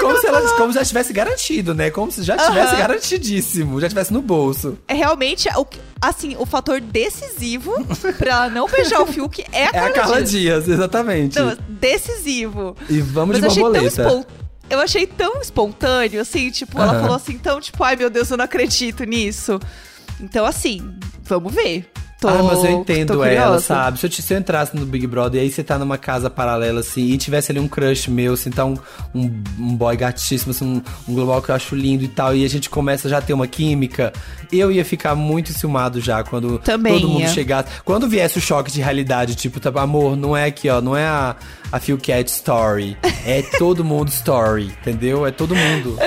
como 0.00 0.18
se, 0.20 0.26
ela, 0.26 0.56
como 0.56 0.72
se 0.72 0.78
já 0.78 0.84
tivesse 0.84 1.12
garantido, 1.12 1.74
né? 1.74 1.90
Como 1.90 2.10
se 2.10 2.22
já 2.22 2.36
tivesse 2.36 2.76
garantidíssimo, 2.76 3.80
já 3.80 3.88
tivesse 3.88 4.12
no 4.12 4.20
bolso. 4.22 4.78
É 4.88 4.94
realmente, 4.94 5.48
o, 5.56 5.64
que- 5.64 5.80
assim, 6.00 6.36
o 6.38 6.46
fator 6.46 6.80
decisivo 6.80 7.72
pra 8.18 8.30
ela 8.30 8.50
não 8.50 8.68
beijar 8.68 9.00
o 9.02 9.06
Fiuk 9.06 9.44
é 9.52 9.64
a 9.64 9.68
É 9.68 9.72
Carla, 9.72 9.88
a 9.88 9.92
Carla 9.92 10.16
Dias. 10.22 10.30
Dias, 10.64 10.68
exatamente. 10.68 11.38
Não, 11.38 11.56
decisivo. 11.68 12.76
E 12.88 13.00
vamos 13.00 13.38
Mas 13.40 13.52
de 13.52 13.60
eu 13.60 13.66
achei 13.66 13.82
tão 13.82 14.04
borboleta. 14.04 14.46
Eu 14.68 14.80
achei 14.80 15.06
tão 15.06 15.40
espontâneo, 15.40 16.20
assim, 16.20 16.50
tipo, 16.50 16.76
ela 16.80 16.90
Aham. 16.92 17.00
falou 17.02 17.16
assim, 17.16 17.34
então, 17.34 17.60
tipo, 17.60 17.82
ai 17.84 17.94
meu 17.94 18.10
Deus, 18.10 18.28
eu 18.30 18.36
não 18.36 18.44
acredito 18.44 19.04
nisso. 19.04 19.60
Então, 20.20 20.44
assim, 20.44 20.92
vamos 21.22 21.54
ver. 21.54 21.88
Tô, 22.18 22.28
ah, 22.28 22.42
mas 22.42 22.64
eu 22.64 22.70
entendo 22.70 23.22
ela, 23.22 23.60
sabe? 23.60 23.98
Se 24.00 24.06
eu, 24.06 24.10
te- 24.10 24.22
se 24.22 24.32
eu 24.32 24.38
entrasse 24.38 24.74
no 24.74 24.86
Big 24.86 25.06
Brother 25.06 25.38
e 25.38 25.44
aí 25.44 25.50
você 25.50 25.62
tá 25.62 25.78
numa 25.78 25.98
casa 25.98 26.30
paralela, 26.30 26.80
assim, 26.80 27.02
e 27.10 27.18
tivesse 27.18 27.52
ali 27.52 27.60
um 27.60 27.68
crush 27.68 28.08
meu, 28.10 28.32
assim, 28.32 28.48
tá 28.50 28.64
um, 28.64 28.74
um, 29.14 29.30
um 29.58 29.76
boy 29.76 29.94
gatíssimo, 29.98 30.50
assim, 30.52 30.64
um, 30.64 30.82
um 31.12 31.14
global 31.14 31.42
que 31.42 31.50
eu 31.50 31.54
acho 31.54 31.74
lindo 31.76 32.04
e 32.04 32.08
tal, 32.08 32.34
e 32.34 32.42
a 32.42 32.48
gente 32.48 32.70
começa 32.70 33.06
já 33.06 33.18
a 33.18 33.20
ter 33.20 33.34
uma 33.34 33.46
química, 33.46 34.14
eu 34.50 34.72
ia 34.72 34.82
ficar 34.82 35.14
muito 35.14 35.52
ciumado 35.52 36.00
já 36.00 36.24
quando 36.24 36.58
Também 36.60 36.94
todo 37.00 37.06
mundo 37.10 37.20
ia. 37.20 37.28
chegasse. 37.28 37.68
Quando 37.84 38.08
viesse 38.08 38.38
o 38.38 38.40
choque 38.40 38.72
de 38.72 38.80
realidade, 38.80 39.34
tipo, 39.34 39.60
tá, 39.60 39.70
amor, 39.78 40.16
não 40.16 40.34
é 40.34 40.46
aqui, 40.46 40.70
ó, 40.70 40.80
não 40.80 40.96
é 40.96 41.04
a, 41.04 41.36
a 41.70 41.78
Phil 41.78 41.98
Cat 41.98 42.30
Story, 42.30 42.96
é 43.26 43.42
todo 43.58 43.84
mundo 43.84 44.08
story, 44.08 44.72
entendeu? 44.80 45.26
É 45.26 45.30
todo 45.30 45.54
mundo. 45.54 45.98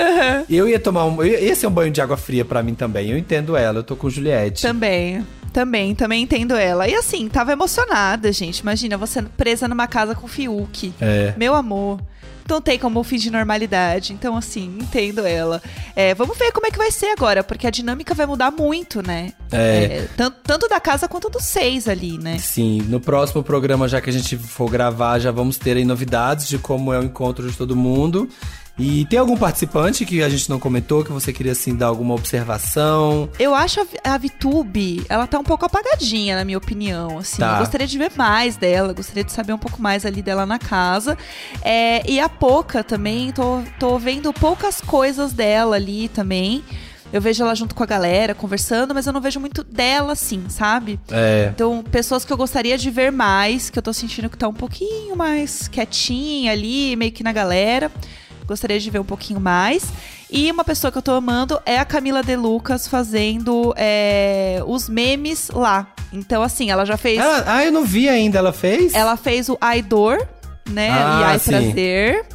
Eu 0.50 0.68
ia 0.68 0.80
tomar 0.80 1.04
um. 1.04 1.22
eu- 1.22 1.40
Ia 1.40 1.54
ser 1.54 1.68
um 1.68 1.70
banho 1.70 1.92
de 1.92 2.00
água 2.00 2.16
fria 2.16 2.44
pra 2.44 2.62
mim 2.64 2.74
também. 2.74 3.10
Eu 3.10 3.16
entendo 3.16 3.56
ela, 3.56 3.78
eu 3.78 3.84
tô 3.84 3.94
com 3.94 4.10
Juliette. 4.10 4.62
Também. 4.62 5.24
Também, 5.52 5.94
também 5.94 6.22
entendo 6.22 6.54
ela. 6.54 6.88
E 6.88 6.94
assim, 6.94 7.28
tava 7.28 7.52
emocionada, 7.52 8.32
gente. 8.32 8.60
Imagina, 8.60 8.96
você 8.96 9.20
presa 9.22 9.66
numa 9.66 9.86
casa 9.86 10.14
com 10.14 10.26
o 10.26 10.28
Fiuk. 10.28 10.92
É. 11.00 11.34
Meu 11.36 11.54
amor. 11.54 12.00
não 12.48 12.60
tem 12.60 12.78
como 12.78 13.02
fingir 13.04 13.30
normalidade. 13.32 14.12
Então, 14.12 14.36
assim, 14.36 14.76
entendo 14.80 15.24
ela. 15.26 15.62
É, 15.94 16.14
vamos 16.14 16.36
ver 16.36 16.50
como 16.52 16.66
é 16.66 16.70
que 16.70 16.78
vai 16.78 16.90
ser 16.90 17.06
agora, 17.06 17.44
porque 17.44 17.66
a 17.66 17.70
dinâmica 17.70 18.14
vai 18.14 18.26
mudar 18.26 18.50
muito, 18.50 19.02
né? 19.06 19.32
É. 19.52 20.06
tanto, 20.16 20.36
tanto 20.42 20.68
da 20.68 20.80
casa 20.80 21.08
quanto 21.08 21.28
dos 21.28 21.44
seis 21.44 21.88
ali, 21.88 22.18
né? 22.18 22.38
Sim, 22.38 22.82
no 22.88 23.00
próximo 23.00 23.42
programa, 23.42 23.88
já 23.88 24.00
que 24.00 24.10
a 24.10 24.12
gente 24.12 24.36
for 24.36 24.68
gravar, 24.70 25.18
já 25.18 25.30
vamos 25.30 25.56
ter 25.56 25.76
aí 25.76 25.84
novidades 25.84 26.48
de 26.48 26.58
como 26.58 26.92
é 26.92 26.98
o 26.98 27.02
encontro 27.04 27.48
de 27.48 27.56
todo 27.56 27.76
mundo. 27.76 28.28
E 28.78 29.04
tem 29.06 29.18
algum 29.18 29.36
participante 29.36 30.06
que 30.06 30.22
a 30.22 30.28
gente 30.28 30.48
não 30.48 30.58
comentou, 30.58 31.04
que 31.04 31.12
você 31.12 31.32
queria, 31.32 31.52
assim, 31.52 31.74
dar 31.74 31.86
alguma 31.86 32.14
observação? 32.14 33.28
Eu 33.38 33.54
acho 33.54 33.80
a, 33.80 34.14
a 34.14 34.18
Vitube, 34.18 35.04
ela 35.08 35.26
tá 35.26 35.38
um 35.38 35.44
pouco 35.44 35.66
apagadinha, 35.66 36.36
na 36.36 36.44
minha 36.44 36.56
opinião, 36.56 37.18
assim. 37.18 37.38
Tá. 37.38 37.54
Eu 37.54 37.58
gostaria 37.58 37.86
de 37.86 37.98
ver 37.98 38.12
mais 38.16 38.56
dela, 38.56 38.92
gostaria 38.92 39.24
de 39.24 39.32
saber 39.32 39.52
um 39.52 39.58
pouco 39.58 39.82
mais 39.82 40.06
ali 40.06 40.22
dela 40.22 40.46
na 40.46 40.58
casa. 40.58 41.18
É, 41.62 42.08
e 42.10 42.18
a 42.18 42.28
Poca 42.28 42.82
também, 42.82 43.32
tô, 43.32 43.62
tô 43.78 43.98
vendo 43.98 44.32
poucas 44.32 44.80
coisas 44.80 45.32
dela 45.32 45.76
ali 45.76 46.08
também. 46.08 46.64
Eu 47.12 47.20
vejo 47.20 47.42
ela 47.42 47.54
junto 47.54 47.74
com 47.74 47.82
a 47.82 47.86
galera, 47.86 48.34
conversando, 48.34 48.94
mas 48.94 49.06
eu 49.06 49.12
não 49.12 49.20
vejo 49.20 49.40
muito 49.40 49.64
dela, 49.64 50.12
assim, 50.12 50.44
sabe? 50.48 50.98
É. 51.10 51.50
Então, 51.52 51.82
pessoas 51.82 52.24
que 52.24 52.32
eu 52.32 52.36
gostaria 52.36 52.78
de 52.78 52.88
ver 52.88 53.10
mais, 53.10 53.68
que 53.68 53.78
eu 53.78 53.82
tô 53.82 53.92
sentindo 53.92 54.30
que 54.30 54.38
tá 54.38 54.46
um 54.46 54.54
pouquinho 54.54 55.16
mais 55.16 55.66
quietinha 55.66 56.52
ali, 56.52 56.94
meio 56.94 57.10
que 57.10 57.24
na 57.24 57.32
galera. 57.32 57.90
Gostaria 58.50 58.80
de 58.80 58.90
ver 58.90 58.98
um 58.98 59.04
pouquinho 59.04 59.38
mais. 59.38 59.84
E 60.28 60.50
uma 60.50 60.64
pessoa 60.64 60.90
que 60.90 60.98
eu 60.98 61.02
tô 61.02 61.12
amando 61.12 61.60
é 61.64 61.78
a 61.78 61.84
Camila 61.84 62.20
De 62.20 62.34
Lucas 62.34 62.88
fazendo 62.88 63.72
é, 63.76 64.60
os 64.66 64.88
memes 64.88 65.50
lá. 65.54 65.86
Então, 66.12 66.42
assim, 66.42 66.68
ela 66.68 66.84
já 66.84 66.96
fez. 66.96 67.20
Ela- 67.20 67.44
ah, 67.46 67.64
eu 67.64 67.70
não 67.70 67.84
vi 67.84 68.08
ainda, 68.08 68.40
ela 68.40 68.52
fez? 68.52 68.92
Ela 68.92 69.16
fez 69.16 69.48
o 69.48 69.56
Ai 69.60 69.82
Dor, 69.82 70.26
né? 70.68 70.90
Ah, 70.90 71.20
e 71.20 71.24
Ai 71.26 71.38
sim. 71.38 71.50
Prazer, 71.52 72.26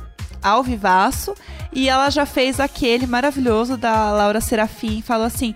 ao 0.42 0.64
vivaço. 0.64 1.36
E 1.74 1.90
ela 1.90 2.10
já 2.10 2.26
fez 2.26 2.62
aquele 2.62 3.06
maravilhoso 3.06 3.76
da 3.76 4.14
Laura 4.14 4.40
Serafim. 4.40 5.02
Falou 5.02 5.26
assim: 5.28 5.54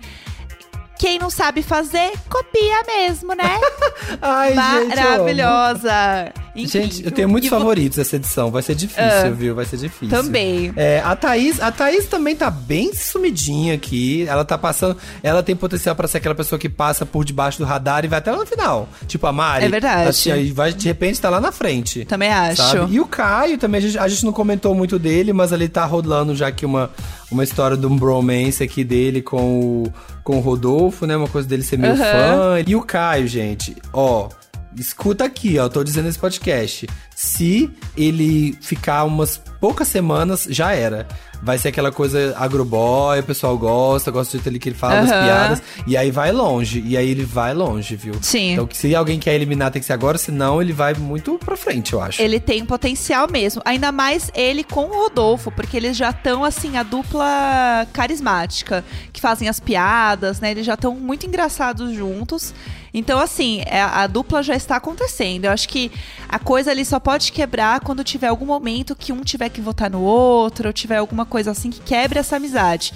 quem 1.00 1.18
não 1.18 1.30
sabe 1.30 1.62
fazer, 1.62 2.12
copia 2.28 2.82
mesmo, 2.86 3.32
né? 3.34 3.58
Ai, 4.20 4.48
gente, 4.54 4.98
eu. 4.98 5.10
Maravilhosa. 5.10 6.32
Gente, 6.54 7.04
eu 7.04 7.10
tenho 7.10 7.26
muitos 7.28 7.46
E 7.46 7.50
vo- 7.50 7.56
favoritos 7.58 7.96
essa 7.98 8.16
edição. 8.16 8.50
Vai 8.50 8.60
ser 8.60 8.74
difícil, 8.74 9.02
Ah. 9.02 9.30
viu? 9.30 9.54
Vai 9.54 9.64
ser 9.64 9.78
difícil. 9.78 10.08
Também. 10.14 10.70
É, 10.76 11.00
a 11.02 11.16
Thaís, 11.16 11.58
a 11.60 11.72
Thaís 11.72 12.04
também 12.06 12.36
tá 12.36 12.50
bem 12.50 12.92
sumidinha 12.92 13.74
aqui. 13.74 14.26
Ela 14.28 14.44
tá 14.44 14.58
passando. 14.58 14.94
Ela 15.22 15.42
tem 15.42 15.56
potencial 15.56 15.94
pra 15.96 16.06
ser 16.06 16.18
aquela 16.18 16.34
pessoa 16.34 16.58
que 16.58 16.68
passa 16.68 17.06
por 17.06 17.24
debaixo 17.24 17.58
do 17.58 17.64
radar 17.64 18.04
e 18.04 18.08
vai 18.08 18.18
até 18.18 18.30
lá 18.30 18.36
no 18.38 18.44
final. 18.46 18.88
Tipo 19.06 19.26
a 19.26 19.32
Mari. 19.32 19.64
É 19.64 19.68
verdade. 19.70 20.08
Assim, 20.10 20.32
aí 20.32 20.50
vai, 20.52 20.72
de 20.72 20.86
repente 20.86 21.18
tá 21.20 21.30
lá 21.30 21.40
na 21.40 21.50
frente. 21.52 22.04
Também 22.04 22.30
acho. 22.30 22.60
Sabe? 22.62 22.92
E 22.94 23.00
o 23.00 23.06
Caio 23.06 23.56
também, 23.56 23.78
a 23.78 23.82
gente, 23.82 23.98
a 23.98 24.06
gente 24.08 24.24
não 24.26 24.32
comentou 24.32 24.74
muito 24.74 24.98
dele, 24.98 25.32
mas 25.32 25.52
ele 25.52 25.68
tá 25.68 25.86
rolando 25.86 26.36
já 26.36 26.48
aqui 26.48 26.66
uma, 26.66 26.90
uma 27.30 27.44
história 27.44 27.76
de 27.76 27.86
um 27.86 27.96
bromance 27.96 28.62
aqui 28.62 28.82
dele 28.84 29.22
com 29.22 29.60
o, 29.60 29.92
com 30.24 30.38
o 30.38 30.40
Rodolfo, 30.40 31.06
né? 31.06 31.16
Uma 31.16 31.28
coisa 31.28 31.48
dele 31.48 31.62
ser 31.62 31.78
meu 31.78 31.92
Aham. 31.92 31.98
fã. 31.98 32.64
E 32.66 32.74
o 32.74 32.82
Caio, 32.82 33.26
gente, 33.26 33.76
ó. 33.92 34.28
Escuta 34.76 35.24
aqui, 35.24 35.58
ó, 35.58 35.68
tô 35.68 35.82
dizendo 35.82 36.04
nesse 36.06 36.18
podcast. 36.18 36.86
Se 37.14 37.68
ele 37.96 38.56
ficar 38.60 39.04
umas 39.04 39.40
poucas 39.60 39.88
semanas, 39.88 40.46
já 40.48 40.72
era. 40.72 41.06
Vai 41.42 41.56
ser 41.56 41.68
aquela 41.68 41.90
coisa 41.90 42.34
agroboy, 42.36 43.18
o 43.20 43.22
pessoal 43.22 43.56
gosta, 43.56 44.10
gosta 44.10 44.30
do 44.30 44.32
jeito 44.32 44.48
ali 44.50 44.58
que 44.58 44.68
ele 44.68 44.76
fala 44.76 45.00
das 45.00 45.10
Aham. 45.10 45.24
piadas. 45.24 45.62
E 45.86 45.96
aí 45.96 46.10
vai 46.10 46.32
longe. 46.32 46.82
E 46.86 46.96
aí 46.98 47.08
ele 47.10 47.24
vai 47.24 47.54
longe, 47.54 47.96
viu? 47.96 48.12
Sim. 48.20 48.52
Então, 48.52 48.68
se 48.70 48.94
alguém 48.94 49.18
quer 49.18 49.34
eliminar, 49.34 49.70
tem 49.70 49.80
que 49.80 49.86
ser 49.86 49.94
agora, 49.94 50.18
senão 50.18 50.60
ele 50.60 50.72
vai 50.74 50.92
muito 50.94 51.38
pra 51.38 51.56
frente, 51.56 51.94
eu 51.94 52.00
acho. 52.02 52.20
Ele 52.20 52.38
tem 52.38 52.62
potencial 52.66 53.26
mesmo. 53.30 53.62
Ainda 53.64 53.90
mais 53.90 54.30
ele 54.34 54.62
com 54.62 54.84
o 54.84 55.02
Rodolfo, 55.02 55.50
porque 55.50 55.76
eles 55.78 55.96
já 55.96 56.10
estão, 56.10 56.44
assim, 56.44 56.76
a 56.76 56.82
dupla 56.82 57.86
carismática, 57.90 58.84
que 59.12 59.20
fazem 59.20 59.48
as 59.48 59.60
piadas, 59.60 60.40
né? 60.40 60.50
Eles 60.50 60.66
já 60.66 60.74
estão 60.74 60.94
muito 60.94 61.26
engraçados 61.26 61.94
juntos. 61.94 62.52
Então, 62.92 63.20
assim, 63.20 63.62
é- 63.66 63.80
a 63.82 64.06
dupla 64.06 64.42
já 64.42 64.54
está 64.56 64.76
acontecendo. 64.76 65.44
Eu 65.44 65.52
acho 65.52 65.68
que 65.68 65.92
a 66.28 66.38
coisa 66.38 66.70
ali 66.72 66.84
só 66.84 66.98
pode 66.98 67.30
quebrar 67.30 67.80
quando 67.80 68.02
tiver 68.02 68.26
algum 68.26 68.46
momento 68.46 68.96
que 68.96 69.12
um 69.12 69.20
tiver 69.22 69.48
que 69.50 69.60
votar 69.60 69.90
no 69.90 70.00
outro, 70.00 70.68
ou 70.68 70.72
tiver 70.72 70.96
alguma 70.96 71.26
coisa 71.26 71.50
assim 71.50 71.70
que 71.70 71.80
quebre 71.80 72.18
essa 72.18 72.36
amizade. 72.36 72.92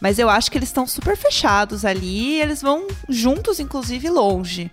Mas 0.00 0.18
eu 0.18 0.28
acho 0.28 0.50
que 0.50 0.58
eles 0.58 0.68
estão 0.68 0.86
super 0.86 1.16
fechados 1.16 1.84
ali, 1.84 2.40
eles 2.40 2.62
vão 2.62 2.86
juntos, 3.08 3.58
inclusive, 3.58 4.08
longe. 4.08 4.70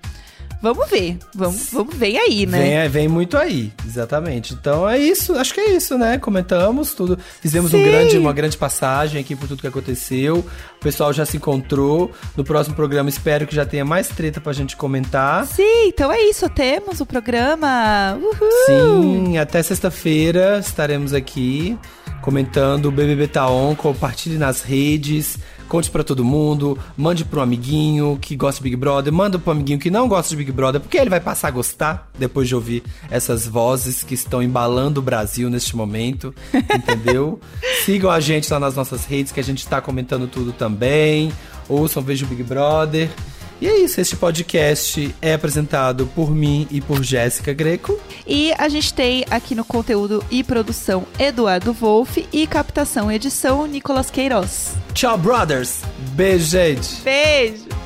Vamos 0.66 0.90
ver. 0.90 1.20
Vamos, 1.36 1.70
vamos 1.72 1.96
ver 1.96 2.18
aí, 2.18 2.48
né? 2.48 2.58
Vem, 2.58 2.90
vem 2.90 3.08
muito 3.08 3.38
aí, 3.38 3.72
exatamente. 3.86 4.56
Então 4.56 4.90
é 4.90 4.98
isso, 4.98 5.36
acho 5.36 5.54
que 5.54 5.60
é 5.60 5.76
isso, 5.76 5.96
né? 5.96 6.18
Comentamos 6.18 6.96
tudo, 6.96 7.20
fizemos 7.40 7.72
um 7.72 7.84
grande, 7.84 8.18
uma 8.18 8.34
grande 8.34 8.58
passagem 8.58 9.22
aqui 9.22 9.36
por 9.36 9.48
tudo 9.48 9.62
que 9.62 9.68
aconteceu. 9.68 10.38
O 10.40 10.80
pessoal 10.80 11.14
já 11.14 11.24
se 11.24 11.38
encontrou. 11.38 12.10
No 12.36 12.44
próximo 12.44 12.76
programa 12.76 13.10
espero 13.10 13.46
que 13.46 13.54
já 13.54 13.64
tenha 13.64 13.86
mais 13.86 14.08
treta 14.08 14.42
pra 14.42 14.54
gente 14.54 14.76
comentar. 14.76 15.46
Sim, 15.46 15.90
então 15.90 16.12
é 16.12 16.20
isso. 16.22 16.50
Temos 16.50 17.00
o 17.00 17.06
programa. 17.06 18.18
Uhul! 18.20 18.50
Sim, 18.66 19.38
até 19.38 19.62
sexta-feira 19.62 20.58
estaremos 20.58 21.14
aqui 21.14 21.78
comentando 22.24 22.88
o 22.88 22.92
BBB 22.92 23.28
Tá 23.28 23.48
On. 23.48 23.76
Compartilhe 23.76 24.40
nas 24.40 24.64
redes, 24.64 25.38
conte 25.68 25.90
pra 25.90 26.04
todo 26.04 26.24
mundo, 26.24 26.78
mande 26.96 27.26
pro 27.26 27.42
amiguinho 27.42 28.18
que 28.22 28.36
gosta 28.36 28.60
de 28.60 28.64
Big 28.64 28.76
Brother, 28.76 29.12
manda 29.12 29.38
pro 29.40 29.52
amiguinho 29.52 29.80
que 29.80 29.90
não 29.90 30.08
gosta 30.08 30.30
de 30.30 30.38
Big 30.38 30.52
Brother, 30.52 30.82
porque 30.82 30.98
ele 30.98 31.10
vai 31.10 31.20
passar 31.20 31.50
a 31.50 31.52
gostar 31.52 32.10
depois 32.18 32.48
de 32.48 32.56
ouvir 32.56 32.84
essas 33.10 33.48
vozes 33.48 34.04
que 34.04 34.14
estão 34.14 34.42
embalando 34.42 35.00
o 35.00 35.04
Brasil 35.04 35.50
neste 35.50 35.76
momento, 35.76 36.34
entendeu? 36.54 37.40
Sigam 37.84 38.12
a 38.12 38.20
gente 38.20 38.52
lá 38.52 38.60
nas 38.60 38.76
nossas 38.76 39.06
redes 39.06 39.32
que 39.32 39.40
a 39.40 39.44
gente 39.44 39.68
tá 39.68 39.82
comentando 39.82 40.28
tudo 40.28 40.52
também. 40.52 41.32
Ouçam, 41.68 42.04
vejam 42.04 42.28
o 42.28 42.30
Big 42.30 42.44
Brother. 42.44 43.10
E 43.62 43.68
é 43.68 43.80
isso, 43.80 44.02
este 44.02 44.16
podcast 44.16 45.16
é 45.22 45.34
apresentado 45.34 46.08
por 46.14 46.30
mim 46.30 46.68
e 46.70 46.82
por 46.82 47.04
Jéssica 47.04 47.54
Greco. 47.54 47.98
E 48.28 48.54
a 48.58 48.68
gente 48.68 48.94
tem 48.94 49.26
aqui 49.30 49.56
no 49.56 49.64
conteúdo 49.64 50.24
e 50.30 50.44
produção 50.44 51.06
Eduardo 51.18 51.72
Wolff 51.72 52.28
e 52.34 52.46
captação 52.46 53.12
e 53.12 53.16
edição 53.16 53.66
Nicolas 53.66 54.10
Queiroz. 54.10 54.74
Tchau, 54.94 55.18
brothers. 55.18 55.82
Beijo, 56.16 56.46
gente. 56.46 57.02
Beijo! 57.02 57.85